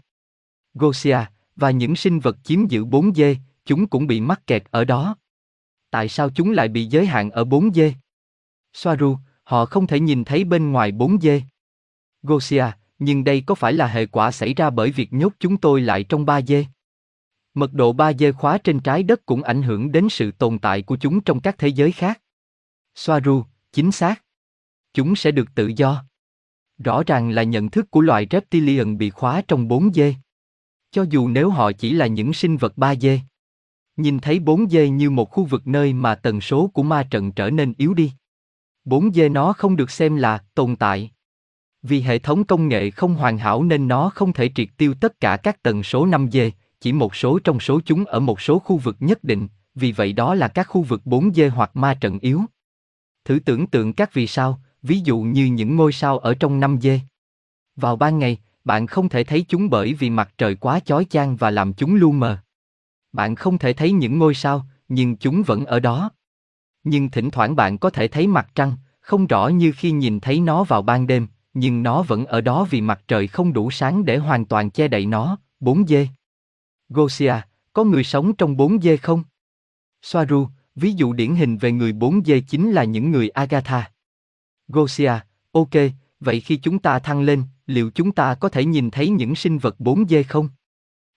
Gosia, 0.74 1.18
và 1.56 1.70
những 1.70 1.96
sinh 1.96 2.20
vật 2.20 2.36
chiếm 2.44 2.66
giữ 2.66 2.84
4 2.84 3.14
dê, 3.14 3.36
chúng 3.64 3.86
cũng 3.86 4.06
bị 4.06 4.20
mắc 4.20 4.46
kẹt 4.46 4.64
ở 4.70 4.84
đó. 4.84 5.16
Tại 5.90 6.08
sao 6.08 6.30
chúng 6.30 6.50
lại 6.50 6.68
bị 6.68 6.86
giới 6.86 7.06
hạn 7.06 7.30
ở 7.30 7.44
4 7.44 7.72
dê? 7.74 7.94
Soaru, 8.72 9.16
họ 9.42 9.66
không 9.66 9.86
thể 9.86 10.00
nhìn 10.00 10.24
thấy 10.24 10.44
bên 10.44 10.72
ngoài 10.72 10.92
4 10.92 11.20
dê. 11.20 11.42
Gosia, 12.22 12.64
nhưng 12.98 13.24
đây 13.24 13.42
có 13.46 13.54
phải 13.54 13.72
là 13.72 13.86
hệ 13.86 14.06
quả 14.06 14.30
xảy 14.30 14.54
ra 14.54 14.70
bởi 14.70 14.90
việc 14.90 15.12
nhốt 15.12 15.32
chúng 15.38 15.56
tôi 15.56 15.80
lại 15.80 16.04
trong 16.04 16.26
3 16.26 16.42
dê? 16.42 16.66
Mật 17.54 17.72
độ 17.72 17.92
3 17.92 18.12
dê 18.12 18.32
khóa 18.32 18.58
trên 18.58 18.80
trái 18.80 19.02
đất 19.02 19.26
cũng 19.26 19.42
ảnh 19.42 19.62
hưởng 19.62 19.92
đến 19.92 20.08
sự 20.10 20.30
tồn 20.30 20.58
tại 20.58 20.82
của 20.82 20.96
chúng 20.96 21.20
trong 21.20 21.40
các 21.40 21.58
thế 21.58 21.68
giới 21.68 21.92
khác. 21.92 22.20
Soaru, 22.94 23.44
chính 23.72 23.92
xác. 23.92 24.22
Chúng 24.94 25.16
sẽ 25.16 25.30
được 25.30 25.48
tự 25.54 25.72
do. 25.76 26.04
Rõ 26.84 27.02
ràng 27.06 27.30
là 27.30 27.42
nhận 27.42 27.70
thức 27.70 27.90
của 27.90 28.00
loài 28.00 28.26
reptilian 28.30 28.98
bị 28.98 29.10
khóa 29.10 29.42
trong 29.48 29.68
4D. 29.68 30.12
Cho 30.90 31.04
dù 31.10 31.28
nếu 31.28 31.50
họ 31.50 31.72
chỉ 31.72 31.92
là 31.92 32.06
những 32.06 32.32
sinh 32.32 32.56
vật 32.56 32.72
3D. 32.76 33.18
Nhìn 33.96 34.18
thấy 34.18 34.40
4D 34.40 34.88
như 34.88 35.10
một 35.10 35.30
khu 35.30 35.44
vực 35.44 35.66
nơi 35.66 35.92
mà 35.92 36.14
tần 36.14 36.40
số 36.40 36.70
của 36.74 36.82
ma 36.82 37.06
trận 37.10 37.32
trở 37.32 37.50
nên 37.50 37.74
yếu 37.78 37.94
đi. 37.94 38.12
4D 38.84 39.32
nó 39.32 39.52
không 39.52 39.76
được 39.76 39.90
xem 39.90 40.16
là 40.16 40.44
tồn 40.54 40.76
tại. 40.76 41.10
Vì 41.82 42.00
hệ 42.00 42.18
thống 42.18 42.44
công 42.44 42.68
nghệ 42.68 42.90
không 42.90 43.14
hoàn 43.14 43.38
hảo 43.38 43.62
nên 43.62 43.88
nó 43.88 44.10
không 44.14 44.32
thể 44.32 44.50
triệt 44.54 44.68
tiêu 44.76 44.94
tất 45.00 45.20
cả 45.20 45.36
các 45.36 45.62
tần 45.62 45.82
số 45.82 46.06
5D, 46.06 46.50
chỉ 46.80 46.92
một 46.92 47.14
số 47.14 47.38
trong 47.38 47.60
số 47.60 47.80
chúng 47.84 48.04
ở 48.04 48.20
một 48.20 48.40
số 48.40 48.58
khu 48.58 48.76
vực 48.76 48.96
nhất 49.00 49.24
định, 49.24 49.48
vì 49.74 49.92
vậy 49.92 50.12
đó 50.12 50.34
là 50.34 50.48
các 50.48 50.64
khu 50.68 50.82
vực 50.82 51.02
4D 51.04 51.50
hoặc 51.50 51.76
ma 51.76 51.94
trận 51.94 52.18
yếu. 52.18 52.40
Thử 53.24 53.38
tưởng 53.38 53.66
tượng 53.66 53.92
các 53.92 54.14
vì 54.14 54.26
sao, 54.26 54.60
ví 54.82 55.00
dụ 55.00 55.20
như 55.20 55.46
những 55.46 55.76
ngôi 55.76 55.92
sao 55.92 56.18
ở 56.18 56.34
trong 56.34 56.60
năm 56.60 56.78
d 56.80 56.88
Vào 57.76 57.96
ban 57.96 58.18
ngày, 58.18 58.38
bạn 58.64 58.86
không 58.86 59.08
thể 59.08 59.24
thấy 59.24 59.44
chúng 59.48 59.70
bởi 59.70 59.94
vì 59.94 60.10
mặt 60.10 60.34
trời 60.38 60.54
quá 60.54 60.80
chói 60.80 61.04
chang 61.10 61.36
và 61.36 61.50
làm 61.50 61.72
chúng 61.72 61.94
lu 61.94 62.12
mờ. 62.12 62.38
Bạn 63.12 63.34
không 63.34 63.58
thể 63.58 63.72
thấy 63.72 63.92
những 63.92 64.18
ngôi 64.18 64.34
sao, 64.34 64.66
nhưng 64.88 65.16
chúng 65.16 65.42
vẫn 65.42 65.64
ở 65.64 65.80
đó. 65.80 66.10
Nhưng 66.84 67.10
thỉnh 67.10 67.30
thoảng 67.30 67.56
bạn 67.56 67.78
có 67.78 67.90
thể 67.90 68.08
thấy 68.08 68.26
mặt 68.26 68.50
trăng, 68.54 68.72
không 69.00 69.26
rõ 69.26 69.48
như 69.48 69.72
khi 69.76 69.90
nhìn 69.90 70.20
thấy 70.20 70.40
nó 70.40 70.64
vào 70.64 70.82
ban 70.82 71.06
đêm, 71.06 71.26
nhưng 71.54 71.82
nó 71.82 72.02
vẫn 72.02 72.26
ở 72.26 72.40
đó 72.40 72.66
vì 72.70 72.80
mặt 72.80 73.02
trời 73.08 73.26
không 73.26 73.52
đủ 73.52 73.70
sáng 73.70 74.04
để 74.04 74.16
hoàn 74.16 74.44
toàn 74.44 74.70
che 74.70 74.88
đậy 74.88 75.06
nó. 75.06 75.38
4 75.60 75.86
dê. 75.86 76.08
Gosia, 76.88 77.34
có 77.72 77.84
người 77.84 78.04
sống 78.04 78.34
trong 78.34 78.56
4 78.56 78.80
dê 78.80 78.96
không? 78.96 79.22
Soaru, 80.02 80.48
ví 80.74 80.92
dụ 80.92 81.12
điển 81.12 81.34
hình 81.34 81.58
về 81.58 81.72
người 81.72 81.92
4 81.92 82.24
dê 82.24 82.40
chính 82.40 82.72
là 82.72 82.84
những 82.84 83.10
người 83.10 83.28
Agatha. 83.28 83.89
Gosia, 84.72 85.12
ok, 85.52 85.70
vậy 86.20 86.40
khi 86.40 86.56
chúng 86.56 86.78
ta 86.78 86.98
thăng 86.98 87.20
lên, 87.22 87.42
liệu 87.66 87.90
chúng 87.90 88.12
ta 88.12 88.34
có 88.34 88.48
thể 88.48 88.64
nhìn 88.64 88.90
thấy 88.90 89.08
những 89.08 89.34
sinh 89.34 89.58
vật 89.58 89.76
4D 89.78 90.22
không? 90.28 90.48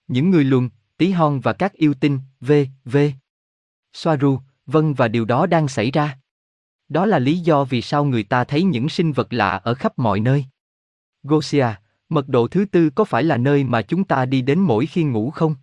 Những 0.08 0.30
người 0.30 0.44
luân, 0.44 0.70
tí 0.96 1.10
hon 1.10 1.40
và 1.40 1.52
các 1.52 1.72
yêu 1.72 1.94
tinh, 1.94 2.18
v, 2.40 2.52
v. 2.84 2.96
Soaru, 3.92 4.38
vâng 4.66 4.94
và 4.94 5.08
điều 5.08 5.24
đó 5.24 5.46
đang 5.46 5.68
xảy 5.68 5.90
ra. 5.90 6.18
Đó 6.88 7.06
là 7.06 7.18
lý 7.18 7.38
do 7.38 7.64
vì 7.64 7.82
sao 7.82 8.04
người 8.04 8.22
ta 8.22 8.44
thấy 8.44 8.62
những 8.62 8.88
sinh 8.88 9.12
vật 9.12 9.32
lạ 9.32 9.60
ở 9.64 9.74
khắp 9.74 9.98
mọi 9.98 10.20
nơi. 10.20 10.44
Gosia, 11.22 11.66
mật 12.08 12.28
độ 12.28 12.48
thứ 12.48 12.64
tư 12.64 12.90
có 12.90 13.04
phải 13.04 13.22
là 13.24 13.36
nơi 13.36 13.64
mà 13.64 13.82
chúng 13.82 14.04
ta 14.04 14.24
đi 14.24 14.42
đến 14.42 14.60
mỗi 14.60 14.86
khi 14.86 15.04
ngủ 15.04 15.30
không? 15.30 15.54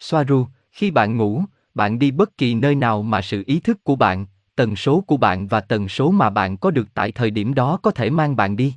Soaru, 0.00 0.46
khi 0.70 0.90
bạn 0.90 1.16
ngủ, 1.16 1.44
bạn 1.74 1.98
đi 1.98 2.10
bất 2.10 2.36
kỳ 2.36 2.54
nơi 2.54 2.74
nào 2.74 3.02
mà 3.02 3.22
sự 3.22 3.42
ý 3.46 3.60
thức 3.60 3.84
của 3.84 3.96
bạn, 3.96 4.26
tần 4.58 4.76
số 4.76 5.00
của 5.00 5.16
bạn 5.16 5.46
và 5.46 5.60
tần 5.60 5.88
số 5.88 6.10
mà 6.10 6.30
bạn 6.30 6.56
có 6.56 6.70
được 6.70 6.88
tại 6.94 7.12
thời 7.12 7.30
điểm 7.30 7.54
đó 7.54 7.78
có 7.82 7.90
thể 7.90 8.10
mang 8.10 8.36
bạn 8.36 8.56
đi. 8.56 8.74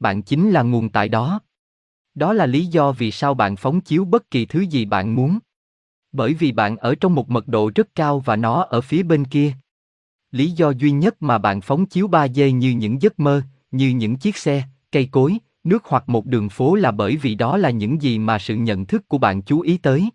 Bạn 0.00 0.22
chính 0.22 0.50
là 0.50 0.62
nguồn 0.62 0.88
tại 0.88 1.08
đó. 1.08 1.40
Đó 2.14 2.32
là 2.32 2.46
lý 2.46 2.66
do 2.66 2.92
vì 2.92 3.10
sao 3.10 3.34
bạn 3.34 3.56
phóng 3.56 3.80
chiếu 3.80 4.04
bất 4.04 4.30
kỳ 4.30 4.46
thứ 4.46 4.60
gì 4.60 4.84
bạn 4.84 5.14
muốn. 5.14 5.38
Bởi 6.12 6.34
vì 6.34 6.52
bạn 6.52 6.76
ở 6.76 6.94
trong 6.94 7.14
một 7.14 7.30
mật 7.30 7.48
độ 7.48 7.70
rất 7.74 7.94
cao 7.94 8.20
và 8.20 8.36
nó 8.36 8.62
ở 8.62 8.80
phía 8.80 9.02
bên 9.02 9.24
kia. 9.24 9.52
Lý 10.30 10.50
do 10.50 10.70
duy 10.70 10.90
nhất 10.90 11.22
mà 11.22 11.38
bạn 11.38 11.60
phóng 11.60 11.86
chiếu 11.86 12.08
3D 12.08 12.50
như 12.50 12.70
những 12.70 13.02
giấc 13.02 13.20
mơ, 13.20 13.42
như 13.70 13.88
những 13.88 14.16
chiếc 14.16 14.36
xe, 14.36 14.62
cây 14.92 15.08
cối, 15.12 15.38
nước 15.64 15.84
hoặc 15.84 16.08
một 16.08 16.26
đường 16.26 16.48
phố 16.48 16.74
là 16.74 16.90
bởi 16.90 17.16
vì 17.16 17.34
đó 17.34 17.56
là 17.56 17.70
những 17.70 18.02
gì 18.02 18.18
mà 18.18 18.38
sự 18.38 18.56
nhận 18.56 18.86
thức 18.86 19.08
của 19.08 19.18
bạn 19.18 19.42
chú 19.42 19.60
ý 19.60 19.76
tới. 19.76 20.10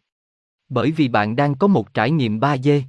Bởi 0.70 0.92
vì 0.92 1.08
bạn 1.08 1.36
đang 1.36 1.56
có 1.56 1.68
một 1.68 1.94
trải 1.94 2.12
nghiệm 2.12 2.40
3D. 2.40 2.82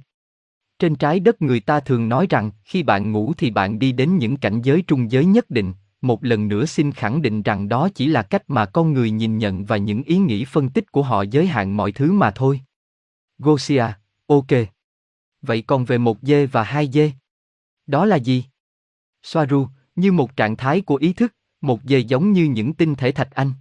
Trên 0.79 0.95
trái 0.95 1.19
đất 1.19 1.41
người 1.41 1.59
ta 1.59 1.79
thường 1.79 2.09
nói 2.09 2.27
rằng 2.29 2.51
khi 2.63 2.83
bạn 2.83 3.11
ngủ 3.11 3.33
thì 3.37 3.51
bạn 3.51 3.79
đi 3.79 3.91
đến 3.91 4.17
những 4.17 4.37
cảnh 4.37 4.61
giới 4.61 4.81
trung 4.87 5.11
giới 5.11 5.25
nhất 5.25 5.49
định, 5.49 5.73
một 6.01 6.23
lần 6.23 6.47
nữa 6.47 6.65
xin 6.65 6.91
khẳng 6.91 7.21
định 7.21 7.41
rằng 7.41 7.69
đó 7.69 7.89
chỉ 7.95 8.07
là 8.07 8.21
cách 8.21 8.43
mà 8.47 8.65
con 8.65 8.93
người 8.93 9.11
nhìn 9.11 9.37
nhận 9.37 9.65
và 9.65 9.77
những 9.77 10.03
ý 10.03 10.17
nghĩ 10.17 10.45
phân 10.45 10.69
tích 10.69 10.91
của 10.91 11.03
họ 11.03 11.21
giới 11.21 11.47
hạn 11.47 11.77
mọi 11.77 11.91
thứ 11.91 12.11
mà 12.11 12.31
thôi. 12.31 12.61
Gosia, 13.39 13.85
ok. 14.27 14.47
Vậy 15.41 15.61
còn 15.61 15.85
về 15.85 15.97
một 15.97 16.17
dê 16.21 16.45
và 16.45 16.63
hai 16.63 16.89
dê 16.93 17.11
Đó 17.87 18.05
là 18.05 18.15
gì? 18.15 18.45
Soaru, 19.23 19.67
như 19.95 20.11
một 20.11 20.35
trạng 20.35 20.57
thái 20.57 20.81
của 20.81 20.95
ý 20.95 21.13
thức, 21.13 21.35
một 21.61 21.79
dê 21.83 21.99
giống 21.99 22.31
như 22.31 22.45
những 22.45 22.73
tinh 22.73 22.95
thể 22.95 23.11
thạch 23.11 23.31
anh. 23.31 23.51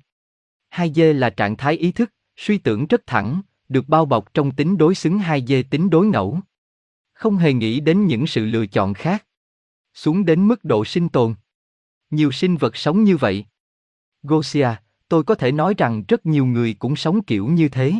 Hai 0.69 0.93
dê 0.95 1.13
là 1.13 1.31
trạng 1.31 1.57
thái 1.57 1.75
ý 1.75 1.93
thức, 1.93 2.13
suy 2.37 2.59
tưởng 2.59 2.87
rất 2.87 3.07
thẳng, 3.07 3.41
được 3.69 3.89
bao 3.89 4.05
bọc 4.05 4.35
trong 4.35 4.51
tính 4.51 4.79
đối 4.79 4.95
xứng 4.95 5.19
hai 5.19 5.45
dê 5.47 5.63
tính 5.63 5.91
đối 5.91 6.07
ngẫu. 6.07 6.41
Không 7.17 7.37
hề 7.37 7.53
nghĩ 7.53 7.81
đến 7.81 8.07
những 8.07 8.27
sự 8.27 8.45
lựa 8.45 8.67
chọn 8.67 8.95
khác. 8.95 9.27
Xuống 9.95 10.25
đến 10.25 10.49
mức 10.49 10.65
độ 10.65 10.85
sinh 10.85 11.09
tồn. 11.09 11.35
Nhiều 12.11 12.33
sinh 12.33 12.57
vật 12.57 12.77
sống 12.77 13.05
như 13.05 13.17
vậy. 13.17 13.45
Gosia, 14.23 14.69
tôi 15.09 15.25
có 15.25 15.35
thể 15.35 15.53
nói 15.53 15.75
rằng 15.79 16.05
rất 16.09 16.27
nhiều 16.27 16.47
người 16.47 16.75
cũng 16.79 16.97
sống 16.97 17.23
kiểu 17.23 17.47
như 17.47 17.69
thế. 17.69 17.93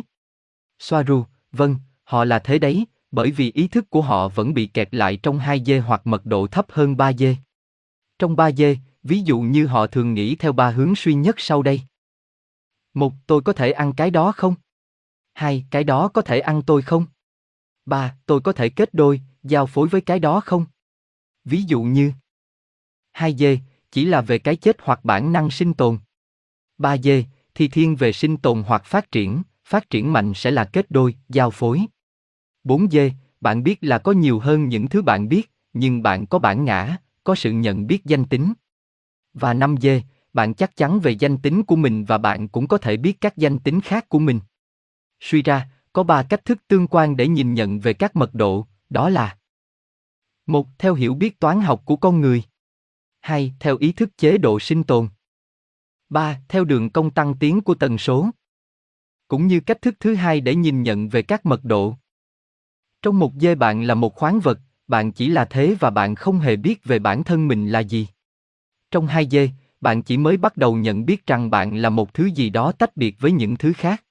Soaru, 0.79 1.25
vâng, 1.51 1.75
họ 2.03 2.25
là 2.25 2.39
thế 2.39 2.59
đấy, 2.59 2.85
bởi 3.11 3.31
vì 3.31 3.51
ý 3.51 3.67
thức 3.67 3.89
của 3.89 4.01
họ 4.01 4.29
vẫn 4.29 4.53
bị 4.53 4.67
kẹt 4.67 4.95
lại 4.95 5.17
trong 5.23 5.39
2D 5.39 5.81
hoặc 5.81 6.07
mật 6.07 6.25
độ 6.25 6.47
thấp 6.47 6.65
hơn 6.69 6.95
3D. 6.95 7.35
Trong 8.19 8.35
3D, 8.35 8.75
ví 9.03 9.21
dụ 9.21 9.39
như 9.39 9.67
họ 9.67 9.87
thường 9.87 10.13
nghĩ 10.13 10.35
theo 10.35 10.51
ba 10.51 10.69
hướng 10.69 10.95
suy 10.95 11.13
nhất 11.13 11.35
sau 11.39 11.63
đây. 11.63 11.81
Một, 12.93 13.13
tôi 13.27 13.41
có 13.41 13.53
thể 13.53 13.71
ăn 13.71 13.93
cái 13.93 14.11
đó 14.11 14.31
không? 14.31 14.55
Hai, 15.33 15.65
cái 15.71 15.83
đó 15.83 16.07
có 16.07 16.21
thể 16.21 16.39
ăn 16.39 16.61
tôi 16.61 16.81
không? 16.81 17.05
Ba, 17.87 18.15
tôi 18.25 18.41
có 18.41 18.53
thể 18.53 18.69
kết 18.69 18.93
đôi, 18.93 19.21
giao 19.43 19.65
phối 19.65 19.87
với 19.87 20.01
cái 20.01 20.19
đó 20.19 20.39
không? 20.39 20.65
Ví 21.45 21.61
dụ 21.61 21.81
như 21.81 22.11
2D, 23.13 23.57
chỉ 23.91 24.05
là 24.05 24.21
về 24.21 24.39
cái 24.39 24.55
chết 24.55 24.77
hoặc 24.81 25.05
bản 25.05 25.33
năng 25.33 25.49
sinh 25.49 25.73
tồn. 25.73 25.97
3D, 26.77 27.23
thì 27.55 27.67
thiên 27.67 27.95
về 27.95 28.11
sinh 28.11 28.37
tồn 28.37 28.63
hoặc 28.67 28.85
phát 28.85 29.11
triển, 29.11 29.41
phát 29.65 29.89
triển 29.89 30.13
mạnh 30.13 30.33
sẽ 30.35 30.51
là 30.51 30.65
kết 30.65 30.91
đôi, 30.91 31.15
giao 31.29 31.51
phối. 31.51 31.81
4D, 32.63 33.11
bạn 33.41 33.63
biết 33.63 33.77
là 33.81 33.97
có 33.97 34.11
nhiều 34.11 34.39
hơn 34.39 34.69
những 34.69 34.87
thứ 34.87 35.01
bạn 35.01 35.29
biết, 35.29 35.51
nhưng 35.73 36.03
bạn 36.03 36.25
có 36.25 36.39
bản 36.39 36.65
ngã, 36.65 36.97
có 37.23 37.35
sự 37.35 37.51
nhận 37.51 37.87
biết 37.87 38.05
danh 38.05 38.25
tính. 38.25 38.53
Và 39.33 39.53
5D, 39.53 40.01
bạn 40.33 40.53
chắc 40.53 40.75
chắn 40.75 40.99
về 40.99 41.11
danh 41.11 41.37
tính 41.37 41.63
của 41.63 41.75
mình 41.75 42.05
và 42.05 42.17
bạn 42.17 42.47
cũng 42.47 42.67
có 42.67 42.77
thể 42.77 42.97
biết 42.97 43.21
các 43.21 43.37
danh 43.37 43.59
tính 43.59 43.81
khác 43.81 44.09
của 44.09 44.19
mình. 44.19 44.39
Suy 45.19 45.41
ra, 45.41 45.69
có 45.97 46.03
ba 46.03 46.23
cách 46.23 46.45
thức 46.45 46.67
tương 46.67 46.87
quan 46.87 47.17
để 47.17 47.27
nhìn 47.27 47.53
nhận 47.53 47.79
về 47.79 47.93
các 47.93 48.15
mật 48.15 48.33
độ, 48.33 48.67
đó 48.89 49.09
là 49.09 49.37
một 50.45 50.67
Theo 50.77 50.93
hiểu 50.93 51.13
biết 51.13 51.39
toán 51.39 51.61
học 51.61 51.81
của 51.85 51.95
con 51.95 52.21
người 52.21 52.43
2. 53.19 53.53
Theo 53.59 53.77
ý 53.77 53.91
thức 53.91 54.17
chế 54.17 54.37
độ 54.37 54.59
sinh 54.59 54.83
tồn 54.83 55.09
3. 56.09 56.41
Theo 56.47 56.65
đường 56.65 56.89
công 56.89 57.11
tăng 57.11 57.35
tiến 57.39 57.61
của 57.61 57.75
tần 57.75 57.97
số 57.97 58.29
Cũng 59.27 59.47
như 59.47 59.59
cách 59.59 59.81
thức 59.81 59.95
thứ 59.99 60.15
hai 60.15 60.41
để 60.41 60.55
nhìn 60.55 60.83
nhận 60.83 61.09
về 61.09 61.21
các 61.21 61.45
mật 61.45 61.63
độ. 61.63 61.95
Trong 63.01 63.19
một 63.19 63.33
dê 63.39 63.55
bạn 63.55 63.83
là 63.83 63.95
một 63.95 64.15
khoáng 64.15 64.39
vật, 64.39 64.59
bạn 64.87 65.11
chỉ 65.11 65.29
là 65.29 65.45
thế 65.45 65.75
và 65.79 65.89
bạn 65.89 66.15
không 66.15 66.39
hề 66.39 66.55
biết 66.55 66.83
về 66.83 66.99
bản 66.99 67.23
thân 67.23 67.47
mình 67.47 67.69
là 67.69 67.79
gì. 67.79 68.07
Trong 68.91 69.07
hai 69.07 69.27
dê, 69.31 69.49
bạn 69.81 70.03
chỉ 70.03 70.17
mới 70.17 70.37
bắt 70.37 70.57
đầu 70.57 70.75
nhận 70.75 71.05
biết 71.05 71.25
rằng 71.27 71.49
bạn 71.49 71.75
là 71.75 71.89
một 71.89 72.13
thứ 72.13 72.25
gì 72.25 72.49
đó 72.49 72.71
tách 72.71 72.97
biệt 72.97 73.15
với 73.19 73.31
những 73.31 73.57
thứ 73.57 73.73
khác. 73.73 74.03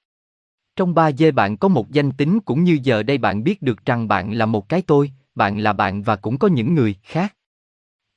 Trong 0.77 0.93
ba 0.95 1.11
dê 1.11 1.31
bạn 1.31 1.57
có 1.57 1.67
một 1.67 1.91
danh 1.91 2.11
tính 2.11 2.39
cũng 2.39 2.63
như 2.63 2.79
giờ 2.83 3.03
đây 3.03 3.17
bạn 3.17 3.43
biết 3.43 3.61
được 3.61 3.85
rằng 3.85 4.07
bạn 4.07 4.33
là 4.33 4.45
một 4.45 4.69
cái 4.69 4.81
tôi, 4.81 5.11
bạn 5.35 5.59
là 5.59 5.73
bạn 5.73 6.03
và 6.03 6.15
cũng 6.15 6.37
có 6.37 6.47
những 6.47 6.75
người 6.75 6.95
khác. 7.03 7.35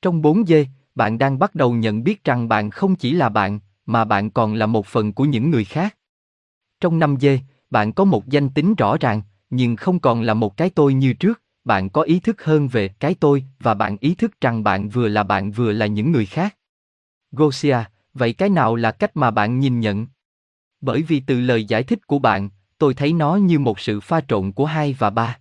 Trong 0.03 0.23
bốn 0.23 0.47
dê, 0.47 0.67
bạn 0.95 1.19
đang 1.19 1.39
bắt 1.39 1.55
đầu 1.55 1.75
nhận 1.75 2.05
biết 2.05 2.25
rằng 2.25 2.49
bạn 2.49 2.71
không 2.71 2.97
chỉ 2.97 3.13
là 3.13 3.29
bạn, 3.29 3.61
mà 3.87 4.05
bạn 4.05 4.31
còn 4.31 4.55
là 4.55 4.67
một 4.67 4.87
phần 4.87 5.13
của 5.13 5.25
những 5.25 5.51
người 5.51 5.65
khác. 5.65 5.97
Trong 6.81 6.99
năm 6.99 7.17
dê, 7.21 7.41
bạn 7.71 7.93
có 7.93 8.05
một 8.05 8.29
danh 8.29 8.49
tính 8.49 8.75
rõ 8.75 8.97
ràng, 9.01 9.23
nhưng 9.51 9.77
không 9.77 9.99
còn 9.99 10.23
là 10.23 10.35
một 10.35 10.57
cái 10.57 10.71
tôi 10.71 10.95
như 10.95 11.13
trước, 11.13 11.43
bạn 11.65 11.91
có 11.91 12.03
ý 12.03 12.21
thức 12.21 12.45
hơn 12.45 12.69
về 12.69 12.89
cái 12.89 13.15
tôi 13.21 13.45
và 13.61 13.75
bạn 13.75 13.97
ý 14.01 14.15
thức 14.15 14.41
rằng 14.41 14.65
bạn 14.65 14.89
vừa 14.89 15.09
là 15.09 15.23
bạn 15.23 15.51
vừa 15.51 15.73
là 15.73 15.87
những 15.87 16.13
người 16.13 16.27
khác. 16.27 16.57
Gosia, 17.33 17.79
vậy 18.15 18.33
cái 18.33 18.49
nào 18.49 18.77
là 18.77 18.91
cách 18.91 19.17
mà 19.17 19.31
bạn 19.31 19.61
nhìn 19.61 19.81
nhận? 19.81 20.07
Bởi 20.81 21.03
vì 21.03 21.21
từ 21.21 21.41
lời 21.41 21.65
giải 21.65 21.83
thích 21.83 22.07
của 22.07 22.19
bạn, 22.19 22.49
tôi 22.79 22.95
thấy 22.95 23.13
nó 23.13 23.37
như 23.37 23.59
một 23.59 23.81
sự 23.81 24.01
pha 24.01 24.21
trộn 24.21 24.53
của 24.53 24.67
hai 24.67 24.97
và 24.99 25.11
ba. 25.11 25.39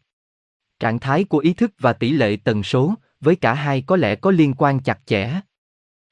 Trạng 0.80 1.00
thái 1.00 1.24
của 1.24 1.38
ý 1.38 1.54
thức 1.54 1.74
và 1.80 1.94
tỷ 1.94 2.12
lệ 2.12 2.38
tần 2.44 2.64
số, 2.64 2.94
với 3.20 3.36
cả 3.36 3.54
hai 3.54 3.82
có 3.82 3.96
lẽ 3.96 4.16
có 4.16 4.32
liên 4.32 4.54
quan 4.54 4.80
chặt 4.80 5.00
chẽ. 5.06 5.42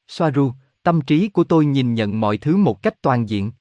Soaru, 0.08 0.52
tâm 0.84 1.02
trí 1.02 1.30
của 1.30 1.44
tôi 1.44 1.66
nhìn 1.66 1.94
nhận 1.94 2.20
mọi 2.20 2.38
thứ 2.38 2.58
một 2.58 2.82
cách 2.82 3.02
toàn 3.02 3.30
diện. 3.30 3.52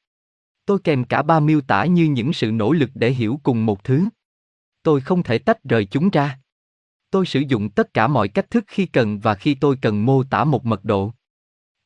Tôi 0.67 0.79
kèm 0.85 1.05
cả 1.05 1.23
ba 1.23 1.41
miêu 1.41 1.61
tả 1.61 1.85
như 1.85 2.05
những 2.05 2.33
sự 2.33 2.51
nỗ 2.51 2.73
lực 2.73 2.91
để 2.95 3.11
hiểu 3.11 3.41
cùng 3.43 3.67
một 3.67 3.85
thứ. 3.85 4.05
Tôi 4.83 5.01
không 5.01 5.23
thể 5.23 5.39
tách 5.39 5.65
rời 5.65 5.85
chúng 5.85 6.11
ra. 6.11 6.39
Tôi 7.11 7.27
sử 7.27 7.41
dụng 7.41 7.71
tất 7.71 7.95
cả 7.95 8.07
mọi 8.07 8.29
cách 8.29 8.51
thức 8.51 8.65
khi 8.67 8.87
cần 8.87 9.19
và 9.19 9.35
khi 9.35 9.55
tôi 9.55 9.77
cần 9.83 10.07
mô 10.07 10.25
tả 10.25 10.45
một 10.45 10.67
mật 10.67 10.85
độ. 10.85 11.13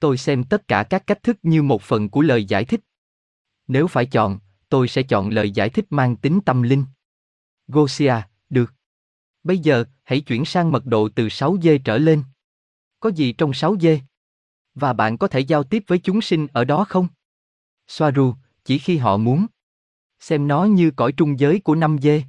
Tôi 0.01 0.17
xem 0.17 0.45
tất 0.45 0.69
cả 0.69 0.83
các 0.83 1.07
cách 1.07 1.23
thức 1.23 1.39
như 1.43 1.63
một 1.63 1.83
phần 1.83 2.09
của 2.09 2.21
lời 2.21 2.45
giải 2.45 2.65
thích. 2.65 2.81
Nếu 3.71 3.87
phải 3.87 4.07
chọn, 4.07 4.39
tôi 4.69 4.89
sẽ 4.89 5.03
chọn 5.03 5.31
lời 5.31 5.51
giải 5.51 5.71
thích 5.71 5.85
mang 5.91 6.17
tính 6.17 6.41
tâm 6.47 6.63
linh. 6.63 6.85
Gosia, 7.69 8.15
được. 8.49 8.75
Bây 9.45 9.59
giờ, 9.59 9.85
hãy 10.03 10.21
chuyển 10.21 10.45
sang 10.45 10.73
mật 10.73 10.87
độ 10.87 11.09
từ 11.15 11.29
6 11.29 11.57
dê 11.63 11.79
trở 11.79 11.99
lên. 11.99 12.23
Có 13.01 13.11
gì 13.11 13.33
trong 13.33 13.53
6 13.53 13.77
dê? 13.81 14.01
Và 14.75 14.93
bạn 14.93 15.19
có 15.19 15.29
thể 15.29 15.41
giao 15.41 15.65
tiếp 15.65 15.85
với 15.87 15.99
chúng 15.99 16.21
sinh 16.21 16.47
ở 16.53 16.65
đó 16.65 16.85
không? 16.89 17.09
Soaru, 17.89 18.35
chỉ 18.65 18.79
khi 18.79 18.97
họ 18.97 19.17
muốn. 19.17 19.47
Xem 20.21 20.49
nó 20.49 20.65
như 20.65 20.91
cõi 20.91 21.13
trung 21.13 21.39
giới 21.39 21.61
của 21.61 21.75
năm 21.75 21.99
dê. 22.03 22.23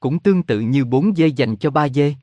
Cũng 0.00 0.18
tương 0.18 0.42
tự 0.42 0.60
như 0.60 0.84
bốn 0.84 1.14
dê 1.14 1.26
dành 1.26 1.56
cho 1.56 1.70
ba 1.70 1.88
dê. 1.88 2.14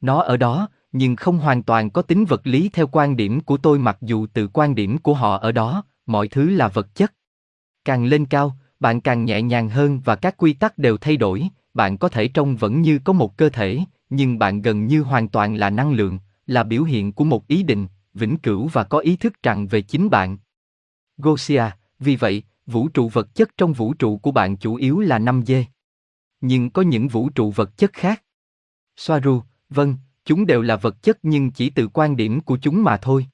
Nó 0.00 0.22
ở 0.22 0.36
đó, 0.36 0.68
nhưng 0.92 1.16
không 1.16 1.38
hoàn 1.38 1.62
toàn 1.62 1.90
có 1.90 2.02
tính 2.02 2.24
vật 2.24 2.40
lý 2.44 2.68
theo 2.68 2.86
quan 2.86 3.16
điểm 3.16 3.40
của 3.40 3.56
tôi 3.56 3.78
mặc 3.78 3.98
dù 4.00 4.26
từ 4.32 4.48
quan 4.48 4.74
điểm 4.74 4.98
của 4.98 5.14
họ 5.14 5.38
ở 5.38 5.52
đó, 5.52 5.84
mọi 6.06 6.28
thứ 6.28 6.50
là 6.50 6.68
vật 6.68 6.94
chất. 6.94 7.12
Càng 7.84 8.04
lên 8.04 8.26
cao, 8.26 8.56
bạn 8.80 9.00
càng 9.00 9.24
nhẹ 9.24 9.42
nhàng 9.42 9.68
hơn 9.68 10.00
và 10.04 10.16
các 10.16 10.36
quy 10.36 10.52
tắc 10.52 10.78
đều 10.78 10.96
thay 10.96 11.16
đổi, 11.16 11.48
bạn 11.74 11.98
có 11.98 12.08
thể 12.08 12.28
trông 12.28 12.56
vẫn 12.56 12.82
như 12.82 12.98
có 13.04 13.12
một 13.12 13.36
cơ 13.36 13.48
thể, 13.48 13.80
nhưng 14.10 14.38
bạn 14.38 14.62
gần 14.62 14.86
như 14.86 15.02
hoàn 15.02 15.28
toàn 15.28 15.54
là 15.54 15.70
năng 15.70 15.92
lượng, 15.92 16.18
là 16.46 16.62
biểu 16.62 16.84
hiện 16.84 17.12
của 17.12 17.24
một 17.24 17.46
ý 17.46 17.62
định, 17.62 17.86
vĩnh 18.14 18.36
cửu 18.36 18.66
và 18.66 18.84
có 18.84 18.98
ý 18.98 19.16
thức 19.16 19.42
rằng 19.42 19.66
về 19.66 19.82
chính 19.82 20.10
bạn. 20.10 20.38
Gosia, 21.16 21.64
vì 21.98 22.16
vậy, 22.16 22.42
vũ 22.66 22.88
trụ 22.88 23.08
vật 23.08 23.34
chất 23.34 23.50
trong 23.56 23.72
vũ 23.72 23.94
trụ 23.94 24.16
của 24.16 24.30
bạn 24.30 24.56
chủ 24.56 24.74
yếu 24.74 25.00
là 25.00 25.18
5D. 25.18 25.64
Nhưng 26.40 26.70
có 26.70 26.82
những 26.82 27.08
vũ 27.08 27.30
trụ 27.30 27.50
vật 27.50 27.76
chất 27.76 27.92
khác. 27.92 28.22
Soaru, 28.96 29.42
vâng, 29.70 29.96
chúng 30.24 30.46
đều 30.46 30.62
là 30.62 30.76
vật 30.76 31.02
chất 31.02 31.18
nhưng 31.22 31.50
chỉ 31.50 31.70
từ 31.70 31.88
quan 31.88 32.16
điểm 32.16 32.40
của 32.40 32.58
chúng 32.62 32.84
mà 32.84 32.96
thôi. 32.96 33.26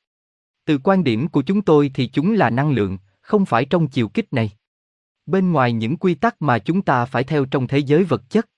Từ 0.65 0.79
quan 0.79 1.05
điểm 1.05 1.29
của 1.29 1.43
chúng 1.43 1.63
tôi 1.63 1.91
thì 1.95 2.07
chúng 2.07 2.33
là 2.33 2.51
năng 2.51 2.71
lượng, 2.71 2.99
không 3.29 3.47
phải 3.47 3.65
trong 3.65 3.89
chiều 3.89 4.09
kích 4.09 4.33
này. 4.33 4.51
Bên 5.27 5.53
ngoài 5.53 5.73
những 5.73 5.97
quy 5.97 6.15
tắc 6.15 6.43
mà 6.43 6.59
chúng 6.59 6.83
ta 6.83 7.05
phải 7.05 7.25
theo 7.25 7.45
trong 7.45 7.67
thế 7.67 7.79
giới 7.79 8.05
vật 8.05 8.31
chất. 8.31 8.49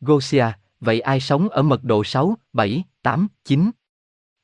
Gosia, 0.00 0.46
vậy 0.80 1.00
ai 1.00 1.20
sống 1.20 1.48
ở 1.48 1.62
mật 1.62 1.84
độ 1.84 2.04
6, 2.04 2.36
7, 2.52 2.84
8, 3.02 3.28
9? 3.44 3.70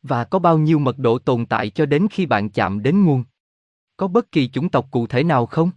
Và 0.03 0.25
có 0.25 0.39
bao 0.39 0.59
nhiêu 0.59 0.79
mật 0.79 0.99
độ 0.99 1.19
tồn 1.19 1.47
tại 1.47 1.71
cho 1.71 1.87
đến 1.87 2.07
khi 2.11 2.27
bạn 2.27 2.51
chạm 2.51 2.83
đến 2.83 3.05
nguồn? 3.05 3.25
Có 3.97 4.09
bất 4.09 4.33
kỳ 4.33 4.49
chủng 4.49 4.69
tộc 4.69 4.87
cụ 4.91 5.07
thể 5.07 5.25
nào 5.25 5.47
không? 5.47 5.71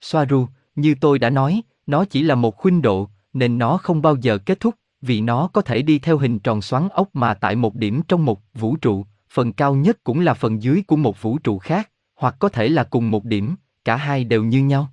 Soaru, 0.00 0.46
như 0.74 0.94
tôi 1.00 1.18
đã 1.18 1.30
nói, 1.30 1.62
nó 1.86 2.04
chỉ 2.04 2.22
là 2.22 2.34
một 2.34 2.56
khuynh 2.56 2.82
độ, 2.82 3.08
nên 3.32 3.58
nó 3.58 3.76
không 3.76 4.02
bao 4.02 4.16
giờ 4.16 4.38
kết 4.38 4.60
thúc, 4.60 4.74
vì 5.00 5.20
nó 5.20 5.48
có 5.52 5.60
thể 5.60 5.82
đi 5.82 5.98
theo 5.98 6.18
hình 6.18 6.38
tròn 6.38 6.62
xoắn 6.62 6.88
ốc 6.88 7.08
mà 7.12 7.34
tại 7.34 7.56
một 7.56 7.74
điểm 7.74 8.02
trong 8.08 8.24
một 8.24 8.42
vũ 8.54 8.76
trụ, 8.76 9.06
phần 9.30 9.52
cao 9.52 9.74
nhất 9.74 10.04
cũng 10.04 10.20
là 10.20 10.34
phần 10.34 10.62
dưới 10.62 10.82
của 10.86 10.96
một 10.96 11.22
vũ 11.22 11.38
trụ 11.38 11.58
khác, 11.58 11.90
hoặc 12.18 12.36
có 12.38 12.48
thể 12.48 12.68
là 12.68 12.84
cùng 12.84 13.10
một 13.10 13.24
điểm, 13.24 13.56
cả 13.84 13.96
hai 13.96 14.24
đều 14.24 14.44
như 14.44 14.64
nhau. 14.64 14.92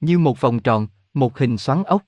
Như 0.00 0.18
một 0.18 0.40
vòng 0.40 0.60
tròn, 0.60 0.86
một 1.14 1.38
hình 1.38 1.58
xoắn 1.58 1.84
ốc. 1.84 2.02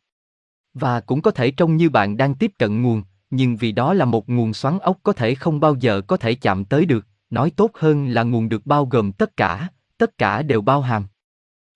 Và 0.75 1.01
cũng 1.01 1.23
có 1.23 1.31
thể 1.31 1.51
trông 1.51 1.77
như 1.77 1.91
bạn 1.91 2.17
đang 2.17 2.35
tiếp 2.35 2.53
cận 2.59 2.83
nguồn, 2.83 3.03
nhưng 3.31 3.57
vì 3.57 3.73
đó 3.73 3.95
là 3.95 4.05
một 4.05 4.29
nguồn 4.29 4.55
xoắn 4.55 4.79
ốc 4.79 4.99
có 5.03 5.13
thể 5.13 5.35
không 5.35 5.61
bao 5.61 5.75
giờ 5.75 6.01
có 6.01 6.17
thể 6.17 6.35
chạm 6.35 6.65
tới 6.65 6.85
được, 6.85 7.07
nói 7.31 7.51
tốt 7.51 7.71
hơn 7.75 8.07
là 8.07 8.23
nguồn 8.23 8.49
được 8.49 8.67
bao 8.67 8.87
gồm 8.87 9.13
tất 9.13 9.37
cả, 9.37 9.69
tất 9.99 10.19
cả 10.19 10.43
đều 10.43 10.61
bao 10.61 10.81
hàm. 10.81 11.07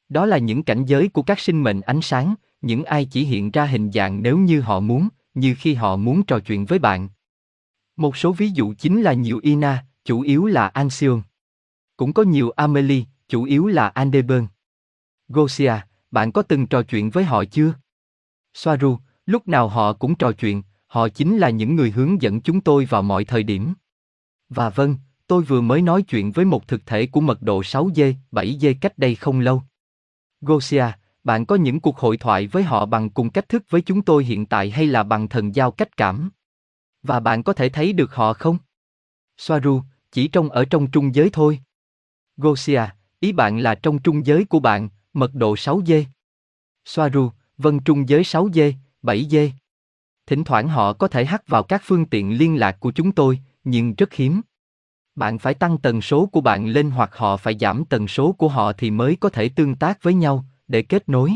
Đó 0.09 0.27
là 0.27 0.39
những 0.39 0.63
cảnh 0.63 0.85
giới 0.85 1.09
của 1.09 1.23
các 1.23 1.39
sinh 1.39 1.63
mệnh 1.63 1.81
ánh 1.81 2.01
sáng, 2.03 2.35
những 2.61 2.85
ai 2.85 3.05
chỉ 3.05 3.25
hiện 3.25 3.51
ra 3.51 3.65
hình 3.65 3.93
dạng 3.93 4.23
nếu 4.23 4.39
như 4.39 4.61
họ 4.61 4.81
muốn, 4.81 5.09
như 5.35 5.55
khi 5.59 5.75
họ 5.75 5.97
muốn 5.97 6.23
trò 6.23 6.39
chuyện 6.39 6.65
với 6.65 6.79
bạn. 6.79 7.09
Một 7.97 8.17
số 8.17 8.33
ví 8.33 8.51
dụ 8.51 8.75
chính 8.79 9.03
là 9.03 9.13
nhiều 9.13 9.41
Ina, 9.43 9.85
chủ 10.05 10.21
yếu 10.21 10.47
là 10.47 10.69
Anxion. 10.69 11.21
Cũng 11.99 12.13
có 12.13 12.23
nhiều 12.23 12.51
Amelie, 12.51 13.05
chủ 13.29 13.43
yếu 13.43 13.67
là 13.67 13.89
Andeburn. 13.89 14.47
Gosia, 15.29 15.73
bạn 16.11 16.33
có 16.33 16.43
từng 16.43 16.67
trò 16.67 16.83
chuyện 16.83 17.11
với 17.11 17.25
họ 17.25 17.45
chưa? 17.45 17.75
Soaru, 18.55 18.99
lúc 19.27 19.49
nào 19.49 19.69
họ 19.69 19.93
cũng 19.93 20.15
trò 20.15 20.33
chuyện, 20.33 20.63
họ 20.87 21.09
chính 21.09 21.39
là 21.39 21.51
những 21.51 21.77
người 21.77 21.91
hướng 21.91 22.23
dẫn 22.23 22.41
chúng 22.41 22.61
tôi 22.61 22.85
vào 22.85 23.03
mọi 23.03 23.25
thời 23.25 23.43
điểm. 23.43 23.75
Và 24.49 24.71
vâng, 24.71 24.97
tôi 25.27 25.43
vừa 25.43 25.61
mới 25.61 25.83
nói 25.83 26.03
chuyện 26.03 26.33
với 26.33 26.45
một 26.45 26.69
thực 26.69 26.87
thể 26.87 27.07
của 27.07 27.21
mật 27.21 27.43
độ 27.43 27.61
6G, 27.61 28.15
7G 28.33 28.75
cách 28.81 28.99
đây 28.99 29.15
không 29.15 29.41
lâu. 29.41 29.63
Gosia, 30.41 30.87
bạn 31.25 31.47
có 31.47 31.57
những 31.57 31.81
cuộc 31.81 31.99
hội 31.99 32.17
thoại 32.17 32.47
với 32.47 32.63
họ 32.63 32.87
bằng 32.87 33.11
cùng 33.11 33.31
cách 33.31 33.49
thức 33.49 33.63
với 33.71 33.81
chúng 33.81 34.03
tôi 34.03 34.25
hiện 34.25 34.47
tại 34.47 34.71
hay 34.71 34.87
là 34.87 35.03
bằng 35.03 35.29
thần 35.29 35.55
giao 35.55 35.71
cách 35.71 35.97
cảm? 35.97 36.31
Và 37.03 37.21
bạn 37.21 37.43
có 37.43 37.53
thể 37.53 37.69
thấy 37.69 37.93
được 37.93 38.15
họ 38.15 38.33
không? 38.33 38.59
Soaru, 39.37 39.83
chỉ 40.13 40.29
trong 40.29 40.49
ở 40.49 40.65
trong 40.65 40.91
trung 40.91 41.15
giới 41.15 41.31
thôi. 41.33 41.61
Gosia, 42.41 42.83
ý 43.21 43.33
bạn 43.33 43.59
là 43.59 43.75
trong 43.75 43.99
trung 43.99 44.27
giới 44.27 44.45
của 44.45 44.61
bạn, 44.61 44.89
mật 45.13 45.35
độ 45.35 45.55
6G. 45.55 46.05
Soaru, 46.85 47.31
vân 47.57 47.81
trung 47.81 48.09
giới 48.09 48.23
6G, 48.23 48.73
7G. 49.03 49.51
Thỉnh 50.27 50.45
thoảng 50.45 50.69
họ 50.69 50.93
có 50.93 51.09
thể 51.09 51.25
hắt 51.25 51.49
vào 51.49 51.63
các 51.63 51.83
phương 51.85 52.07
tiện 52.07 52.39
liên 52.39 52.59
lạc 52.59 52.81
của 52.81 52.91
chúng 52.91 53.13
tôi, 53.13 53.39
nhưng 53.65 53.95
rất 53.95 54.15
hiếm. 54.15 54.41
Bạn 55.15 55.39
phải 55.39 55.55
tăng 55.55 55.79
tần 55.79 56.01
số 56.01 56.27
của 56.27 56.41
bạn 56.41 56.67
lên 56.67 56.91
hoặc 56.91 57.17
họ 57.17 57.37
phải 57.37 57.57
giảm 57.61 57.85
tần 57.85 58.09
số 58.09 58.33
của 58.33 58.49
họ 58.49 58.73
thì 58.73 58.91
mới 58.91 59.17
có 59.17 59.29
thể 59.29 59.49
tương 59.49 59.77
tác 59.77 60.03
với 60.03 60.15
nhau, 60.15 60.45
để 60.69 60.83
kết 60.83 61.09
nối. 61.09 61.33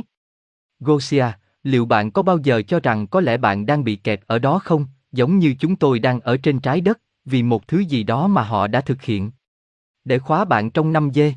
Gosia, 0.80 1.26
liệu 1.62 1.86
bạn 1.86 2.10
có 2.10 2.22
bao 2.22 2.38
giờ 2.38 2.62
cho 2.62 2.80
rằng 2.80 3.06
có 3.06 3.20
lẽ 3.20 3.36
bạn 3.36 3.66
đang 3.66 3.84
bị 3.84 3.96
kẹt 3.96 4.20
ở 4.26 4.38
đó 4.38 4.58
không, 4.58 4.86
giống 5.12 5.38
như 5.38 5.54
chúng 5.58 5.76
tôi 5.76 5.98
đang 5.98 6.20
ở 6.20 6.36
trên 6.36 6.60
trái 6.60 6.80
đất, 6.80 6.98
vì 7.24 7.42
một 7.42 7.68
thứ 7.68 7.78
gì 7.78 8.02
đó 8.02 8.26
mà 8.26 8.42
họ 8.42 8.66
đã 8.66 8.80
thực 8.80 9.02
hiện? 9.02 9.30
Để 10.04 10.18
khóa 10.18 10.44
bạn 10.44 10.70
trong 10.70 10.92
5 10.92 11.10
dê. 11.14 11.34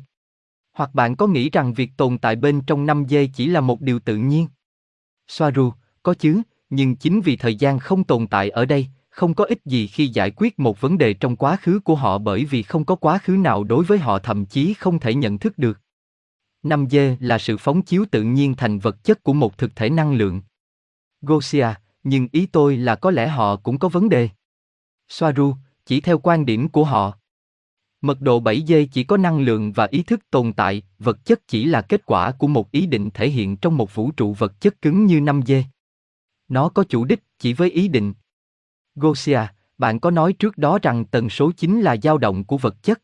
Hoặc 0.72 0.94
bạn 0.94 1.16
có 1.16 1.26
nghĩ 1.26 1.50
rằng 1.50 1.74
việc 1.74 1.90
tồn 1.96 2.18
tại 2.18 2.36
bên 2.36 2.60
trong 2.66 2.86
5 2.86 3.04
dê 3.08 3.28
chỉ 3.34 3.46
là 3.46 3.60
một 3.60 3.80
điều 3.80 3.98
tự 3.98 4.16
nhiên? 4.16 4.48
Soaru, 5.28 5.72
có 6.02 6.14
chứ, 6.14 6.42
nhưng 6.70 6.96
chính 6.96 7.20
vì 7.20 7.36
thời 7.36 7.54
gian 7.54 7.78
không 7.78 8.04
tồn 8.04 8.26
tại 8.26 8.50
ở 8.50 8.64
đây, 8.64 8.86
không 9.08 9.34
có 9.34 9.44
ích 9.44 9.64
gì 9.64 9.86
khi 9.86 10.08
giải 10.08 10.30
quyết 10.36 10.58
một 10.58 10.80
vấn 10.80 10.98
đề 10.98 11.14
trong 11.14 11.36
quá 11.36 11.56
khứ 11.56 11.80
của 11.80 11.94
họ 11.94 12.18
bởi 12.18 12.44
vì 12.44 12.62
không 12.62 12.84
có 12.84 12.94
quá 12.94 13.18
khứ 13.18 13.32
nào 13.32 13.64
đối 13.64 13.84
với 13.84 13.98
họ 13.98 14.18
thậm 14.18 14.46
chí 14.46 14.74
không 14.74 14.98
thể 14.98 15.14
nhận 15.14 15.38
thức 15.38 15.58
được. 15.58 15.80
5D 16.62 17.16
là 17.20 17.38
sự 17.38 17.56
phóng 17.56 17.82
chiếu 17.82 18.04
tự 18.10 18.22
nhiên 18.22 18.54
thành 18.54 18.78
vật 18.78 19.04
chất 19.04 19.22
của 19.22 19.32
một 19.32 19.58
thực 19.58 19.76
thể 19.76 19.90
năng 19.90 20.12
lượng. 20.12 20.42
Gosia, 21.20 21.68
nhưng 22.04 22.28
ý 22.32 22.46
tôi 22.46 22.76
là 22.76 22.94
có 22.94 23.10
lẽ 23.10 23.28
họ 23.28 23.56
cũng 23.56 23.78
có 23.78 23.88
vấn 23.88 24.08
đề. 24.08 24.28
Soaru, 25.08 25.54
chỉ 25.86 26.00
theo 26.00 26.18
quan 26.18 26.46
điểm 26.46 26.68
của 26.68 26.84
họ. 26.84 27.18
Mật 28.06 28.20
độ 28.20 28.40
7 28.40 28.62
dây 28.62 28.88
chỉ 28.92 29.04
có 29.04 29.16
năng 29.16 29.40
lượng 29.40 29.72
và 29.72 29.88
ý 29.90 30.02
thức 30.02 30.20
tồn 30.30 30.52
tại, 30.52 30.82
vật 30.98 31.24
chất 31.24 31.48
chỉ 31.48 31.64
là 31.64 31.82
kết 31.82 32.06
quả 32.06 32.32
của 32.32 32.46
một 32.46 32.70
ý 32.70 32.86
định 32.86 33.10
thể 33.14 33.28
hiện 33.28 33.56
trong 33.56 33.76
một 33.76 33.94
vũ 33.94 34.10
trụ 34.10 34.32
vật 34.32 34.60
chất 34.60 34.82
cứng 34.82 35.06
như 35.06 35.20
5 35.20 35.42
dây. 35.42 35.64
Nó 36.48 36.68
có 36.68 36.84
chủ 36.88 37.04
đích 37.04 37.22
chỉ 37.38 37.52
với 37.52 37.70
ý 37.70 37.88
định. 37.88 38.14
Gosia, 38.94 39.40
bạn 39.78 40.00
có 40.00 40.10
nói 40.10 40.32
trước 40.32 40.58
đó 40.58 40.78
rằng 40.82 41.04
tần 41.04 41.30
số 41.30 41.52
chính 41.56 41.80
là 41.80 41.96
dao 42.02 42.18
động 42.18 42.44
của 42.44 42.58
vật 42.58 42.82
chất. 42.82 43.02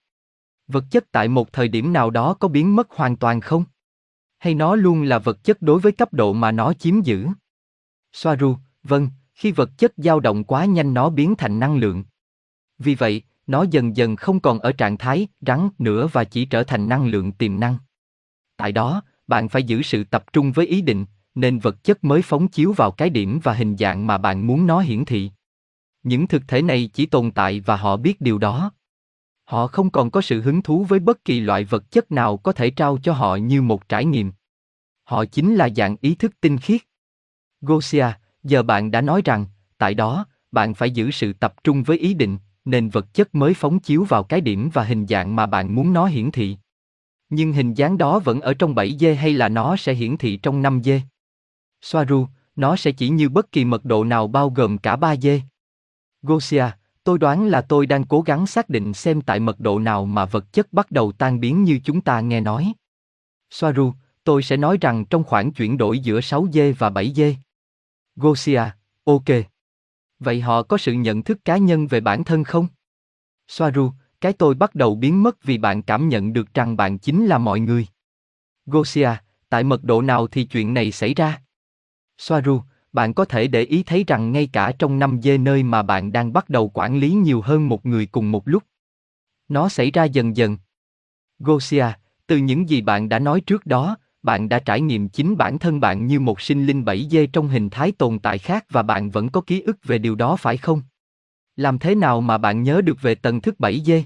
Vật 0.66 0.84
chất 0.90 1.12
tại 1.12 1.28
một 1.28 1.52
thời 1.52 1.68
điểm 1.68 1.92
nào 1.92 2.10
đó 2.10 2.34
có 2.34 2.48
biến 2.48 2.76
mất 2.76 2.90
hoàn 2.90 3.16
toàn 3.16 3.40
không? 3.40 3.64
Hay 4.38 4.54
nó 4.54 4.74
luôn 4.74 5.02
là 5.02 5.18
vật 5.18 5.44
chất 5.44 5.62
đối 5.62 5.80
với 5.80 5.92
cấp 5.92 6.12
độ 6.12 6.32
mà 6.32 6.52
nó 6.52 6.72
chiếm 6.72 7.00
giữ? 7.00 7.28
Soaru, 8.12 8.56
vâng, 8.82 9.08
khi 9.34 9.52
vật 9.52 9.70
chất 9.78 9.92
dao 9.96 10.20
động 10.20 10.44
quá 10.44 10.64
nhanh 10.64 10.94
nó 10.94 11.10
biến 11.10 11.34
thành 11.38 11.60
năng 11.60 11.76
lượng. 11.76 12.04
Vì 12.78 12.94
vậy, 12.94 13.22
nó 13.46 13.64
dần 13.70 13.96
dần 13.96 14.16
không 14.16 14.40
còn 14.40 14.58
ở 14.58 14.72
trạng 14.72 14.98
thái 14.98 15.28
rắn 15.40 15.68
nữa 15.78 16.08
và 16.12 16.24
chỉ 16.24 16.44
trở 16.44 16.62
thành 16.62 16.88
năng 16.88 17.06
lượng 17.06 17.32
tiềm 17.32 17.60
năng. 17.60 17.76
Tại 18.56 18.72
đó, 18.72 19.02
bạn 19.26 19.48
phải 19.48 19.62
giữ 19.62 19.82
sự 19.82 20.04
tập 20.04 20.24
trung 20.32 20.52
với 20.52 20.66
ý 20.66 20.82
định, 20.82 21.04
nên 21.34 21.58
vật 21.58 21.84
chất 21.84 22.04
mới 22.04 22.22
phóng 22.22 22.48
chiếu 22.48 22.72
vào 22.72 22.90
cái 22.90 23.10
điểm 23.10 23.40
và 23.42 23.52
hình 23.52 23.76
dạng 23.76 24.06
mà 24.06 24.18
bạn 24.18 24.46
muốn 24.46 24.66
nó 24.66 24.80
hiển 24.80 25.04
thị. 25.04 25.30
Những 26.02 26.26
thực 26.26 26.42
thể 26.48 26.62
này 26.62 26.90
chỉ 26.92 27.06
tồn 27.06 27.30
tại 27.30 27.60
và 27.60 27.76
họ 27.76 27.96
biết 27.96 28.20
điều 28.20 28.38
đó. 28.38 28.72
Họ 29.44 29.66
không 29.66 29.90
còn 29.90 30.10
có 30.10 30.20
sự 30.20 30.40
hứng 30.40 30.62
thú 30.62 30.84
với 30.84 30.98
bất 30.98 31.24
kỳ 31.24 31.40
loại 31.40 31.64
vật 31.64 31.90
chất 31.90 32.12
nào 32.12 32.36
có 32.36 32.52
thể 32.52 32.70
trao 32.70 32.98
cho 33.02 33.12
họ 33.12 33.36
như 33.36 33.62
một 33.62 33.88
trải 33.88 34.04
nghiệm. 34.04 34.32
Họ 35.04 35.24
chính 35.24 35.54
là 35.54 35.68
dạng 35.76 35.96
ý 36.00 36.14
thức 36.14 36.32
tinh 36.40 36.58
khiết. 36.58 36.80
Gosia, 37.60 38.06
giờ 38.42 38.62
bạn 38.62 38.90
đã 38.90 39.00
nói 39.00 39.22
rằng, 39.24 39.46
tại 39.78 39.94
đó, 39.94 40.26
bạn 40.52 40.74
phải 40.74 40.90
giữ 40.90 41.10
sự 41.10 41.32
tập 41.32 41.54
trung 41.64 41.82
với 41.82 41.98
ý 41.98 42.14
định, 42.14 42.38
nên 42.64 42.88
vật 42.88 43.14
chất 43.14 43.34
mới 43.34 43.54
phóng 43.54 43.78
chiếu 43.78 44.04
vào 44.04 44.22
cái 44.22 44.40
điểm 44.40 44.70
và 44.72 44.84
hình 44.84 45.06
dạng 45.06 45.36
mà 45.36 45.46
bạn 45.46 45.74
muốn 45.74 45.92
nó 45.92 46.06
hiển 46.06 46.30
thị. 46.30 46.56
Nhưng 47.28 47.52
hình 47.52 47.74
dáng 47.74 47.98
đó 47.98 48.18
vẫn 48.18 48.40
ở 48.40 48.54
trong 48.54 48.74
7D 48.74 49.16
hay 49.16 49.32
là 49.32 49.48
nó 49.48 49.76
sẽ 49.76 49.94
hiển 49.94 50.16
thị 50.16 50.36
trong 50.36 50.62
5D? 50.62 51.00
Soaru, 51.82 52.26
nó 52.56 52.76
sẽ 52.76 52.92
chỉ 52.92 53.08
như 53.08 53.28
bất 53.28 53.52
kỳ 53.52 53.64
mật 53.64 53.84
độ 53.84 54.04
nào 54.04 54.28
bao 54.28 54.50
gồm 54.50 54.78
cả 54.78 54.96
3D. 54.96 55.40
Gosia, 56.22 56.64
tôi 57.04 57.18
đoán 57.18 57.46
là 57.46 57.60
tôi 57.60 57.86
đang 57.86 58.04
cố 58.04 58.20
gắng 58.20 58.46
xác 58.46 58.68
định 58.68 58.94
xem 58.94 59.20
tại 59.20 59.40
mật 59.40 59.60
độ 59.60 59.78
nào 59.78 60.06
mà 60.06 60.24
vật 60.24 60.52
chất 60.52 60.72
bắt 60.72 60.90
đầu 60.90 61.12
tan 61.12 61.40
biến 61.40 61.64
như 61.64 61.80
chúng 61.84 62.00
ta 62.00 62.20
nghe 62.20 62.40
nói. 62.40 62.72
Soaru, 63.50 63.92
tôi 64.24 64.42
sẽ 64.42 64.56
nói 64.56 64.78
rằng 64.80 65.04
trong 65.04 65.24
khoảng 65.24 65.52
chuyển 65.52 65.78
đổi 65.78 65.98
giữa 65.98 66.20
6 66.20 66.46
dê 66.52 66.72
và 66.72 66.90
7 66.90 67.12
dê. 67.12 67.36
Gosia, 68.16 68.62
ok. 69.04 69.24
Vậy 70.24 70.40
họ 70.40 70.62
có 70.62 70.78
sự 70.78 70.92
nhận 70.92 71.22
thức 71.22 71.44
cá 71.44 71.56
nhân 71.56 71.86
về 71.86 72.00
bản 72.00 72.24
thân 72.24 72.44
không? 72.44 72.66
Soaru, 73.48 73.90
cái 74.20 74.32
tôi 74.32 74.54
bắt 74.54 74.74
đầu 74.74 74.94
biến 74.94 75.22
mất 75.22 75.44
vì 75.44 75.58
bạn 75.58 75.82
cảm 75.82 76.08
nhận 76.08 76.32
được 76.32 76.54
rằng 76.54 76.76
bạn 76.76 76.98
chính 76.98 77.26
là 77.26 77.38
mọi 77.38 77.60
người. 77.60 77.86
Gosia, 78.66 79.10
tại 79.48 79.64
mật 79.64 79.84
độ 79.84 80.02
nào 80.02 80.26
thì 80.26 80.44
chuyện 80.44 80.74
này 80.74 80.92
xảy 80.92 81.14
ra? 81.14 81.42
Soaru, 82.18 82.60
bạn 82.92 83.14
có 83.14 83.24
thể 83.24 83.46
để 83.46 83.62
ý 83.62 83.82
thấy 83.82 84.04
rằng 84.06 84.32
ngay 84.32 84.48
cả 84.52 84.72
trong 84.78 84.98
năm 84.98 85.20
dê 85.22 85.38
nơi 85.38 85.62
mà 85.62 85.82
bạn 85.82 86.12
đang 86.12 86.32
bắt 86.32 86.48
đầu 86.48 86.70
quản 86.74 86.98
lý 86.98 87.12
nhiều 87.12 87.40
hơn 87.40 87.68
một 87.68 87.86
người 87.86 88.06
cùng 88.06 88.30
một 88.32 88.48
lúc. 88.48 88.62
Nó 89.48 89.68
xảy 89.68 89.90
ra 89.90 90.04
dần 90.04 90.36
dần. 90.36 90.56
Gosia, 91.38 91.86
từ 92.26 92.36
những 92.36 92.68
gì 92.68 92.80
bạn 92.80 93.08
đã 93.08 93.18
nói 93.18 93.40
trước 93.40 93.66
đó, 93.66 93.96
bạn 94.22 94.48
đã 94.48 94.58
trải 94.58 94.80
nghiệm 94.80 95.08
chính 95.08 95.36
bản 95.36 95.58
thân 95.58 95.80
bạn 95.80 96.06
như 96.06 96.20
một 96.20 96.40
sinh 96.40 96.66
linh 96.66 96.84
7D 96.84 97.26
trong 97.32 97.48
hình 97.48 97.70
thái 97.70 97.92
tồn 97.92 98.18
tại 98.18 98.38
khác 98.38 98.64
và 98.70 98.82
bạn 98.82 99.10
vẫn 99.10 99.28
có 99.28 99.40
ký 99.40 99.60
ức 99.60 99.84
về 99.84 99.98
điều 99.98 100.14
đó 100.14 100.36
phải 100.36 100.56
không? 100.56 100.82
Làm 101.56 101.78
thế 101.78 101.94
nào 101.94 102.20
mà 102.20 102.38
bạn 102.38 102.62
nhớ 102.62 102.80
được 102.80 103.02
về 103.02 103.14
tầng 103.14 103.40
thức 103.40 103.54
7D? 103.58 104.02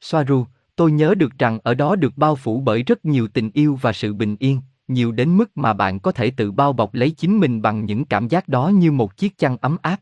Soaru, 0.00 0.46
tôi 0.76 0.92
nhớ 0.92 1.14
được 1.14 1.38
rằng 1.38 1.58
ở 1.62 1.74
đó 1.74 1.96
được 1.96 2.16
bao 2.16 2.36
phủ 2.36 2.60
bởi 2.60 2.82
rất 2.82 3.04
nhiều 3.04 3.28
tình 3.28 3.50
yêu 3.54 3.78
và 3.82 3.92
sự 3.92 4.14
bình 4.14 4.36
yên, 4.38 4.60
nhiều 4.88 5.12
đến 5.12 5.36
mức 5.36 5.50
mà 5.54 5.72
bạn 5.72 6.00
có 6.00 6.12
thể 6.12 6.30
tự 6.30 6.52
bao 6.52 6.72
bọc 6.72 6.94
lấy 6.94 7.10
chính 7.10 7.40
mình 7.40 7.62
bằng 7.62 7.84
những 7.84 8.04
cảm 8.04 8.28
giác 8.28 8.48
đó 8.48 8.68
như 8.68 8.92
một 8.92 9.16
chiếc 9.16 9.38
chăn 9.38 9.56
ấm 9.56 9.76
áp. 9.82 10.00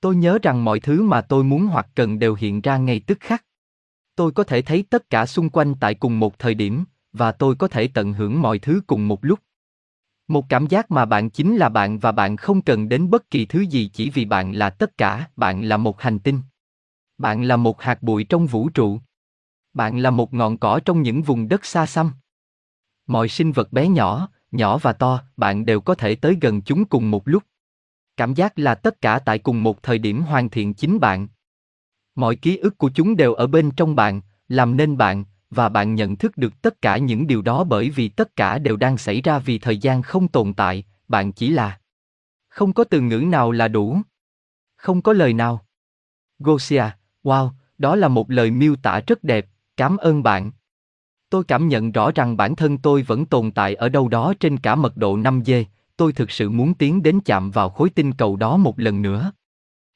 Tôi 0.00 0.16
nhớ 0.16 0.38
rằng 0.42 0.64
mọi 0.64 0.80
thứ 0.80 1.02
mà 1.02 1.20
tôi 1.20 1.44
muốn 1.44 1.66
hoặc 1.66 1.86
cần 1.94 2.18
đều 2.18 2.34
hiện 2.34 2.60
ra 2.60 2.76
ngay 2.76 3.00
tức 3.00 3.18
khắc. 3.20 3.44
Tôi 4.16 4.32
có 4.32 4.44
thể 4.44 4.62
thấy 4.62 4.84
tất 4.90 5.10
cả 5.10 5.26
xung 5.26 5.48
quanh 5.48 5.74
tại 5.80 5.94
cùng 5.94 6.20
một 6.20 6.38
thời 6.38 6.54
điểm, 6.54 6.84
và 7.16 7.32
tôi 7.32 7.54
có 7.54 7.68
thể 7.68 7.88
tận 7.88 8.12
hưởng 8.12 8.42
mọi 8.42 8.58
thứ 8.58 8.80
cùng 8.86 9.08
một 9.08 9.24
lúc. 9.24 9.40
Một 10.28 10.44
cảm 10.48 10.66
giác 10.66 10.90
mà 10.90 11.04
bạn 11.04 11.30
chính 11.30 11.56
là 11.56 11.68
bạn 11.68 11.98
và 11.98 12.12
bạn 12.12 12.36
không 12.36 12.62
cần 12.62 12.88
đến 12.88 13.10
bất 13.10 13.30
kỳ 13.30 13.46
thứ 13.46 13.60
gì 13.60 13.90
chỉ 13.92 14.10
vì 14.10 14.24
bạn 14.24 14.52
là 14.52 14.70
tất 14.70 14.98
cả, 14.98 15.30
bạn 15.36 15.62
là 15.62 15.76
một 15.76 16.00
hành 16.00 16.18
tinh. 16.18 16.40
Bạn 17.18 17.42
là 17.42 17.56
một 17.56 17.82
hạt 17.82 18.02
bụi 18.02 18.24
trong 18.24 18.46
vũ 18.46 18.68
trụ. 18.68 19.00
Bạn 19.74 19.98
là 19.98 20.10
một 20.10 20.34
ngọn 20.34 20.58
cỏ 20.58 20.80
trong 20.84 21.02
những 21.02 21.22
vùng 21.22 21.48
đất 21.48 21.64
xa 21.64 21.86
xăm. 21.86 22.12
Mọi 23.06 23.28
sinh 23.28 23.52
vật 23.52 23.72
bé 23.72 23.88
nhỏ, 23.88 24.28
nhỏ 24.50 24.78
và 24.78 24.92
to, 24.92 25.22
bạn 25.36 25.66
đều 25.66 25.80
có 25.80 25.94
thể 25.94 26.14
tới 26.14 26.38
gần 26.40 26.62
chúng 26.62 26.84
cùng 26.84 27.10
một 27.10 27.28
lúc. 27.28 27.42
Cảm 28.16 28.34
giác 28.34 28.58
là 28.58 28.74
tất 28.74 29.00
cả 29.00 29.18
tại 29.18 29.38
cùng 29.38 29.62
một 29.62 29.82
thời 29.82 29.98
điểm 29.98 30.22
hoàn 30.22 30.50
thiện 30.50 30.74
chính 30.74 31.00
bạn. 31.00 31.28
Mọi 32.14 32.36
ký 32.36 32.56
ức 32.56 32.78
của 32.78 32.90
chúng 32.94 33.16
đều 33.16 33.34
ở 33.34 33.46
bên 33.46 33.70
trong 33.70 33.96
bạn, 33.96 34.20
làm 34.48 34.76
nên 34.76 34.96
bạn, 34.96 35.24
và 35.50 35.68
bạn 35.68 35.94
nhận 35.94 36.16
thức 36.16 36.36
được 36.36 36.62
tất 36.62 36.82
cả 36.82 36.98
những 36.98 37.26
điều 37.26 37.42
đó 37.42 37.64
bởi 37.64 37.90
vì 37.90 38.08
tất 38.08 38.36
cả 38.36 38.58
đều 38.58 38.76
đang 38.76 38.98
xảy 38.98 39.20
ra 39.20 39.38
vì 39.38 39.58
thời 39.58 39.78
gian 39.78 40.02
không 40.02 40.28
tồn 40.28 40.54
tại, 40.54 40.84
bạn 41.08 41.32
chỉ 41.32 41.50
là. 41.50 41.78
Không 42.48 42.72
có 42.72 42.84
từ 42.84 43.00
ngữ 43.00 43.18
nào 43.18 43.52
là 43.52 43.68
đủ. 43.68 44.00
Không 44.76 45.02
có 45.02 45.12
lời 45.12 45.32
nào. 45.32 45.66
Gosia, 46.38 46.84
wow, 47.22 47.50
đó 47.78 47.96
là 47.96 48.08
một 48.08 48.30
lời 48.30 48.50
miêu 48.50 48.76
tả 48.76 49.00
rất 49.06 49.24
đẹp, 49.24 49.46
cảm 49.76 49.96
ơn 49.96 50.22
bạn. 50.22 50.50
Tôi 51.30 51.44
cảm 51.44 51.68
nhận 51.68 51.92
rõ 51.92 52.10
rằng 52.14 52.36
bản 52.36 52.56
thân 52.56 52.78
tôi 52.78 53.02
vẫn 53.02 53.26
tồn 53.26 53.50
tại 53.50 53.74
ở 53.74 53.88
đâu 53.88 54.08
đó 54.08 54.34
trên 54.40 54.58
cả 54.58 54.74
mật 54.74 54.96
độ 54.96 55.16
5G, 55.16 55.64
tôi 55.96 56.12
thực 56.12 56.30
sự 56.30 56.50
muốn 56.50 56.74
tiến 56.74 57.02
đến 57.02 57.20
chạm 57.24 57.50
vào 57.50 57.70
khối 57.70 57.90
tinh 57.90 58.12
cầu 58.12 58.36
đó 58.36 58.56
một 58.56 58.78
lần 58.78 59.02
nữa. 59.02 59.32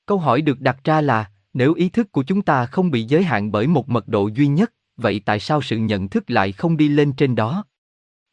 Câu 0.07 0.19
hỏi 0.19 0.43
được 0.43 0.61
đặt 0.61 0.85
ra 0.85 1.01
là, 1.01 1.31
nếu 1.53 1.75
ý 1.75 1.89
thức 1.89 2.13
của 2.13 2.23
chúng 2.23 2.43
ta 2.43 2.67
không 2.67 2.91
bị 2.91 3.05
giới 3.05 3.23
hạn 3.23 3.53
bởi 3.53 3.67
một 3.67 3.89
mật 3.89 4.09
độ 4.09 4.29
duy 4.29 4.47
nhất, 4.47 4.73
vậy 5.01 5.21
tại 5.25 5.41
sao 5.41 5.63
sự 5.63 5.77
nhận 5.77 6.09
thức 6.09 6.31
lại 6.31 6.53
không 6.53 6.77
đi 6.77 6.89
lên 6.89 7.13
trên 7.13 7.35
đó? 7.35 7.65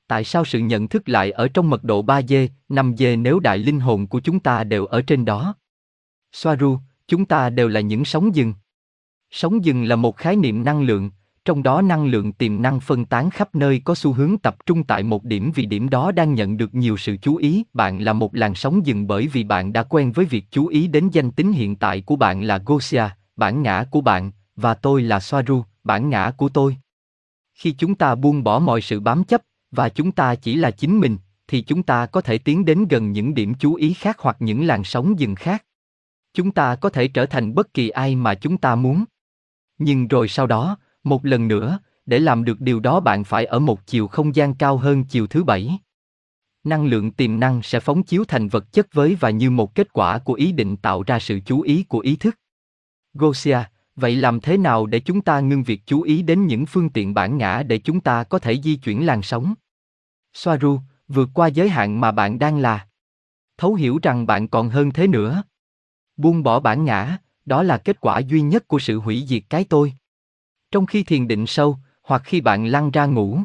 Tại 0.08 0.23
sao 0.23 0.45
sự 0.45 0.60
nhận 0.60 0.88
thức 0.88 1.10
lại 1.10 1.32
ở 1.32 1.47
trong 1.47 1.69
mật 1.69 1.84
độ 1.84 2.03
3D, 2.03 2.47
5D 2.69 3.21
nếu 3.21 3.39
đại 3.39 3.58
linh 3.58 3.80
hồn 3.80 4.08
của 4.08 4.19
chúng 4.19 4.39
ta 4.39 4.63
đều 4.63 4.86
ở 4.86 5.01
trên 5.01 5.25
đó? 5.25 5.56
Soaru, 6.32 6.80
chúng 7.08 7.25
ta 7.25 7.49
đều 7.49 7.67
là 7.67 7.80
những 7.80 8.06
sóng 8.06 8.36
dừng. 8.36 8.53
Sóng 9.32 9.65
dừng 9.65 9.84
là 9.84 9.95
một 9.95 10.17
khái 10.17 10.36
niệm 10.36 10.63
năng 10.63 10.82
lượng, 10.82 11.12
trong 11.45 11.63
đó 11.63 11.82
năng 11.82 12.06
lượng 12.06 12.34
tiềm 12.34 12.62
năng 12.62 12.80
phân 12.80 13.06
tán 13.06 13.30
khắp 13.30 13.56
nơi 13.56 13.82
có 13.86 13.95
xu 13.95 14.13
hướng 14.13 14.38
tập 14.38 14.56
trung 14.65 14.84
tại 14.84 15.03
một 15.03 15.23
điểm 15.23 15.51
vì 15.56 15.65
điểm 15.65 15.89
đó 15.89 16.12
đang 16.12 16.34
nhận 16.34 16.58
được 16.58 16.75
nhiều 16.75 16.97
sự 16.97 17.17
chú 17.17 17.36
ý. 17.36 17.63
Bạn 17.73 17.99
là 17.99 18.13
một 18.13 18.36
làn 18.36 18.56
sóng 18.56 18.86
dừng 18.86 19.08
bởi 19.08 19.27
vì 19.27 19.43
bạn 19.43 19.73
đã 19.73 19.84
quen 19.84 20.12
với 20.12 20.25
việc 20.25 20.45
chú 20.51 20.67
ý 20.67 20.88
đến 20.88 21.10
danh 21.10 21.32
tính 21.32 21.51
hiện 21.51 21.75
tại 21.75 22.01
của 22.01 22.15
bạn 22.15 22.43
là 22.43 22.62
Gosia, 22.65 23.03
bản 23.36 23.62
ngã 23.62 23.86
của 23.91 24.01
bạn, 24.01 24.32
và 24.56 24.73
tôi 24.73 25.01
là 25.01 25.19
Soaru, 25.19 25.63
bản 25.88 26.10
ngã 26.10 26.32
của 26.38 26.50
tôi. 26.50 26.78
Khi 27.54 27.71
chúng 27.71 27.95
ta 27.95 28.15
buông 28.15 28.43
bỏ 28.43 28.60
mọi 28.60 28.82
sự 28.82 29.00
bám 29.00 29.23
chấp, 29.23 29.41
và 29.71 29.89
chúng 29.89 30.12
ta 30.12 30.36
chỉ 30.36 30.56
là 30.56 30.71
chính 30.71 31.00
mình, 31.00 31.17
thì 31.47 31.62
chúng 31.62 31.84
ta 31.84 32.06
có 32.06 32.21
thể 32.21 32.38
tiến 32.38 32.65
đến 32.65 32.88
gần 32.88 33.12
những 33.12 33.34
điểm 33.34 33.54
chú 33.54 33.73
ý 33.73 33.93
khác 33.93 34.19
hoặc 34.19 34.38
những 34.39 34.67
làn 34.67 34.84
sóng 34.84 35.19
dừng 35.19 35.36
khác. 35.36 35.65
Chúng 36.34 36.52
ta 36.52 36.76
có 36.76 36.89
thể 36.89 37.08
trở 37.08 37.26
thành 37.26 37.56
bất 37.56 37.73
kỳ 37.73 37.89
ai 37.89 38.15
mà 38.15 38.36
chúng 38.36 38.58
ta 38.58 38.76
muốn. 38.76 39.06
Nhưng 39.78 40.08
rồi 40.08 40.28
sau 40.28 40.47
đó, 40.47 40.78
một 41.04 41.26
lần 41.26 41.47
nữa, 41.47 41.80
để 42.06 42.19
làm 42.19 42.43
được 42.43 42.62
điều 42.62 42.80
đó 42.80 43.00
bạn 43.00 43.23
phải 43.23 43.45
ở 43.45 43.60
một 43.60 43.88
chiều 43.88 44.08
không 44.08 44.36
gian 44.36 44.54
cao 44.54 44.78
hơn 44.78 45.04
chiều 45.04 45.28
thứ 45.28 45.43
bảy. 45.43 45.80
Năng 46.63 46.86
lượng 46.86 47.12
tiềm 47.12 47.39
năng 47.39 47.62
sẽ 47.63 47.80
phóng 47.80 48.04
chiếu 48.04 48.23
thành 48.28 48.47
vật 48.47 48.73
chất 48.73 48.88
với 48.93 49.15
và 49.15 49.30
như 49.30 49.50
một 49.50 49.76
kết 49.76 49.93
quả 49.93 50.19
của 50.19 50.34
ý 50.34 50.52
định 50.52 50.78
tạo 50.78 51.04
ra 51.04 51.19
sự 51.19 51.39
chú 51.45 51.62
ý 51.62 51.84
của 51.84 52.00
ý 52.00 52.15
thức. 52.15 52.36
Gosia, 53.13 53.60
vậy 53.97 54.15
làm 54.15 54.39
thế 54.39 54.57
nào 54.57 54.86
để 54.86 54.99
chúng 54.99 55.21
ta 55.21 55.39
ngưng 55.39 55.63
việc 55.63 55.81
chú 55.86 56.01
ý 56.01 56.21
đến 56.21 56.47
những 56.47 56.65
phương 56.65 56.89
tiện 56.89 57.13
bản 57.13 57.38
ngã 57.38 57.63
để 57.63 57.77
chúng 57.77 57.99
ta 57.99 58.23
có 58.23 58.39
thể 58.39 58.62
di 58.62 58.75
chuyển 58.75 59.05
làn 59.05 59.21
sóng? 59.21 59.53
Soaru, 60.33 60.79
vượt 61.07 61.29
qua 61.33 61.47
giới 61.47 61.69
hạn 61.69 62.01
mà 62.01 62.12
bạn 62.12 62.39
đang 62.39 62.57
là. 62.57 62.88
Thấu 63.57 63.73
hiểu 63.73 63.99
rằng 64.03 64.25
bạn 64.25 64.47
còn 64.47 64.69
hơn 64.69 64.91
thế 64.91 65.07
nữa. 65.07 65.43
Buông 66.17 66.43
bỏ 66.43 66.60
bản 66.60 66.86
ngã, 66.86 67.17
đó 67.45 67.63
là 67.63 67.77
kết 67.77 68.01
quả 68.01 68.19
duy 68.19 68.41
nhất 68.41 68.67
của 68.67 68.79
sự 68.79 68.99
hủy 68.99 69.25
diệt 69.27 69.43
cái 69.49 69.63
tôi. 69.63 69.93
Trong 70.71 70.86
khi 70.86 71.03
thiền 71.03 71.27
định 71.27 71.47
sâu, 71.47 71.77
hoặc 72.03 72.21
khi 72.25 72.41
bạn 72.41 72.65
lăn 72.65 72.91
ra 72.91 73.05
ngủ. 73.05 73.39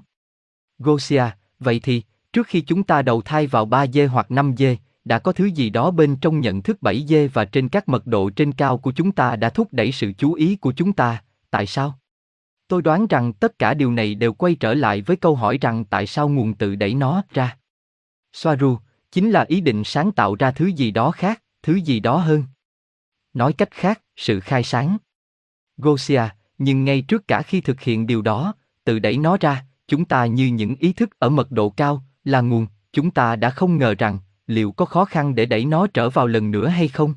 Gosia, 0.79 1.25
vậy 1.59 1.81
thì, 1.83 2.03
trước 2.33 2.47
khi 2.47 2.61
chúng 2.61 2.83
ta 2.83 3.03
đầu 3.03 3.23
thai 3.23 3.47
vào 3.47 3.67
3D 3.67 4.09
hoặc 4.09 4.27
5D, 4.31 4.77
đã 5.05 5.19
có 5.19 5.33
thứ 5.33 5.45
gì 5.45 5.71
đó 5.71 5.91
bên 5.91 6.17
trong 6.17 6.41
nhận 6.41 6.63
thức 6.63 6.79
7D 6.81 7.29
và 7.33 7.45
trên 7.45 7.69
các 7.69 7.89
mật 7.89 8.07
độ 8.07 8.31
trên 8.31 8.53
cao 8.53 8.79
của 8.79 8.93
chúng 8.93 9.13
ta 9.13 9.37
đã 9.37 9.51
thúc 9.51 9.69
đẩy 9.73 9.93
sự 9.93 10.13
chú 10.19 10.33
ý 10.33 10.57
của 10.57 10.73
chúng 10.73 10.93
ta, 10.93 11.23
tại 11.51 11.67
sao? 11.67 11.99
Tôi 12.69 12.83
đoán 12.83 13.07
rằng 13.07 13.33
tất 13.33 13.59
cả 13.59 13.75
điều 13.75 13.93
này 13.93 14.15
đều 14.15 14.33
quay 14.33 14.55
trở 14.55 14.75
lại 14.75 15.03
với 15.03 15.17
câu 15.17 15.37
hỏi 15.37 15.59
rằng 15.61 15.85
tại 15.85 16.07
sao 16.07 16.29
nguồn 16.29 16.55
tự 16.55 16.75
đẩy 16.75 16.95
nó 16.95 17.23
ra. 17.31 17.57
Soaru, 18.33 18.79
chính 19.13 19.31
là 19.31 19.45
ý 19.49 19.61
định 19.61 19.85
sáng 19.85 20.13
tạo 20.13 20.35
ra 20.35 20.51
thứ 20.51 20.67
gì 20.67 20.91
đó 20.91 21.11
khác, 21.11 21.43
thứ 21.63 21.75
gì 21.75 22.01
đó 22.01 22.17
hơn. 22.17 22.45
Nói 23.35 23.53
cách 23.53 23.71
khác, 23.71 24.03
sự 24.17 24.41
khai 24.41 24.63
sáng. 24.63 24.97
Gosia, 25.77 26.23
nhưng 26.59 26.85
ngay 26.85 27.03
trước 27.03 27.29
cả 27.29 27.43
khi 27.43 27.61
thực 27.61 27.81
hiện 27.81 28.07
điều 28.07 28.23
đó, 28.23 28.55
tự 28.85 28.99
đẩy 28.99 29.19
nó 29.19 29.37
ra, 29.41 29.65
chúng 29.89 30.05
ta 30.05 30.27
như 30.27 30.47
những 30.47 30.77
ý 30.81 30.93
thức 30.93 31.19
ở 31.19 31.29
mật 31.29 31.51
độ 31.51 31.71
cao, 31.71 32.03
là 32.25 32.41
nguồn, 32.41 32.67
chúng 32.93 33.11
ta 33.11 33.37
đã 33.37 33.51
không 33.51 33.79
ngờ 33.79 33.95
rằng, 33.99 34.19
liệu 34.47 34.73
có 34.73 34.85
khó 34.85 35.05
khăn 35.05 35.35
để 35.35 35.47
đẩy 35.47 35.65
nó 35.65 35.87
trở 35.87 36.11
vào 36.11 36.27
lần 36.27 36.51
nữa 36.51 36.69
hay 36.69 36.89
không? 36.89 37.15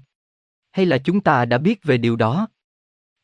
Hay 0.72 0.86
là 0.86 0.98
chúng 0.98 1.22
ta 1.22 1.46
đã 1.46 1.58
biết 1.58 1.84
về 1.84 1.98
điều 1.98 2.16
đó? 2.16 2.48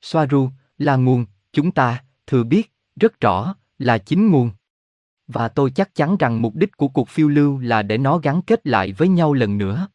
Soaru, 0.01 0.49
là 0.77 0.95
nguồn, 0.95 1.25
chúng 1.53 1.71
ta, 1.71 2.03
thừa 2.27 2.43
biết, 2.43 2.73
rất 2.95 3.19
rõ, 3.19 3.55
là 3.77 3.97
chính 3.97 4.31
nguồn. 4.31 4.51
Và 5.27 5.47
tôi 5.47 5.71
chắc 5.71 5.95
chắn 5.95 6.17
rằng 6.17 6.41
mục 6.41 6.55
đích 6.55 6.77
của 6.77 6.87
cuộc 6.87 7.09
phiêu 7.09 7.27
lưu 7.27 7.59
là 7.59 7.81
để 7.81 7.97
nó 7.97 8.17
gắn 8.17 8.41
kết 8.41 8.67
lại 8.67 8.93
với 8.93 9.07
nhau 9.07 9.33
lần 9.33 9.57
nữa. 9.57 9.87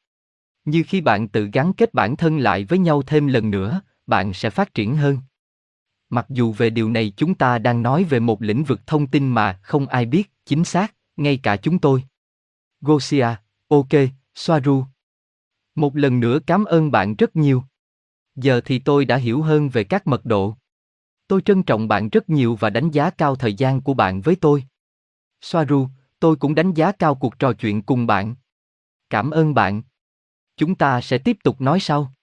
Như 0.64 0.84
khi 0.86 1.00
bạn 1.00 1.28
tự 1.28 1.48
gắn 1.52 1.72
kết 1.72 1.94
bản 1.94 2.16
thân 2.16 2.38
lại 2.38 2.64
với 2.64 2.78
nhau 2.78 3.02
thêm 3.02 3.26
lần 3.26 3.50
nữa, 3.50 3.80
bạn 4.06 4.32
sẽ 4.32 4.50
phát 4.50 4.74
triển 4.74 4.96
hơn. 4.96 5.18
Mặc 6.10 6.26
dù 6.28 6.52
về 6.52 6.70
điều 6.70 6.90
này 6.90 7.12
chúng 7.16 7.34
ta 7.34 7.58
đang 7.58 7.82
nói 7.82 8.04
về 8.04 8.20
một 8.20 8.42
lĩnh 8.42 8.64
vực 8.64 8.80
thông 8.86 9.06
tin 9.06 9.28
mà 9.28 9.58
không 9.62 9.86
ai 9.86 10.06
biết, 10.06 10.32
chính 10.44 10.64
xác, 10.64 10.94
ngay 11.16 11.36
cả 11.36 11.56
chúng 11.56 11.78
tôi. 11.78 12.04
Gosia, 12.80 13.28
ok, 13.68 13.88
Soaru. 14.34 14.84
Một 15.74 15.96
lần 15.96 16.20
nữa 16.20 16.38
cảm 16.46 16.64
ơn 16.64 16.90
bạn 16.90 17.14
rất 17.16 17.36
nhiều. 17.36 17.62
Giờ 18.34 18.60
thì 18.64 18.78
tôi 18.78 19.04
đã 19.04 19.16
hiểu 19.16 19.42
hơn 19.42 19.68
về 19.68 19.84
các 19.84 20.06
mật 20.06 20.24
độ. 20.24 20.56
Tôi 21.28 21.40
trân 21.42 21.62
trọng 21.62 21.88
bạn 21.88 22.08
rất 22.08 22.28
nhiều 22.28 22.56
và 22.56 22.70
đánh 22.70 22.90
giá 22.90 23.10
cao 23.10 23.36
thời 23.36 23.54
gian 23.54 23.80
của 23.80 23.94
bạn 23.94 24.20
với 24.20 24.36
tôi. 24.36 24.64
Soaru, 25.40 25.88
tôi 26.20 26.36
cũng 26.36 26.54
đánh 26.54 26.74
giá 26.74 26.92
cao 26.92 27.14
cuộc 27.14 27.38
trò 27.38 27.52
chuyện 27.52 27.82
cùng 27.82 28.06
bạn. 28.06 28.34
Cảm 29.10 29.30
ơn 29.30 29.54
bạn. 29.54 29.82
Chúng 30.56 30.74
ta 30.74 31.00
sẽ 31.00 31.18
tiếp 31.18 31.36
tục 31.44 31.60
nói 31.60 31.80
sau. 31.80 32.15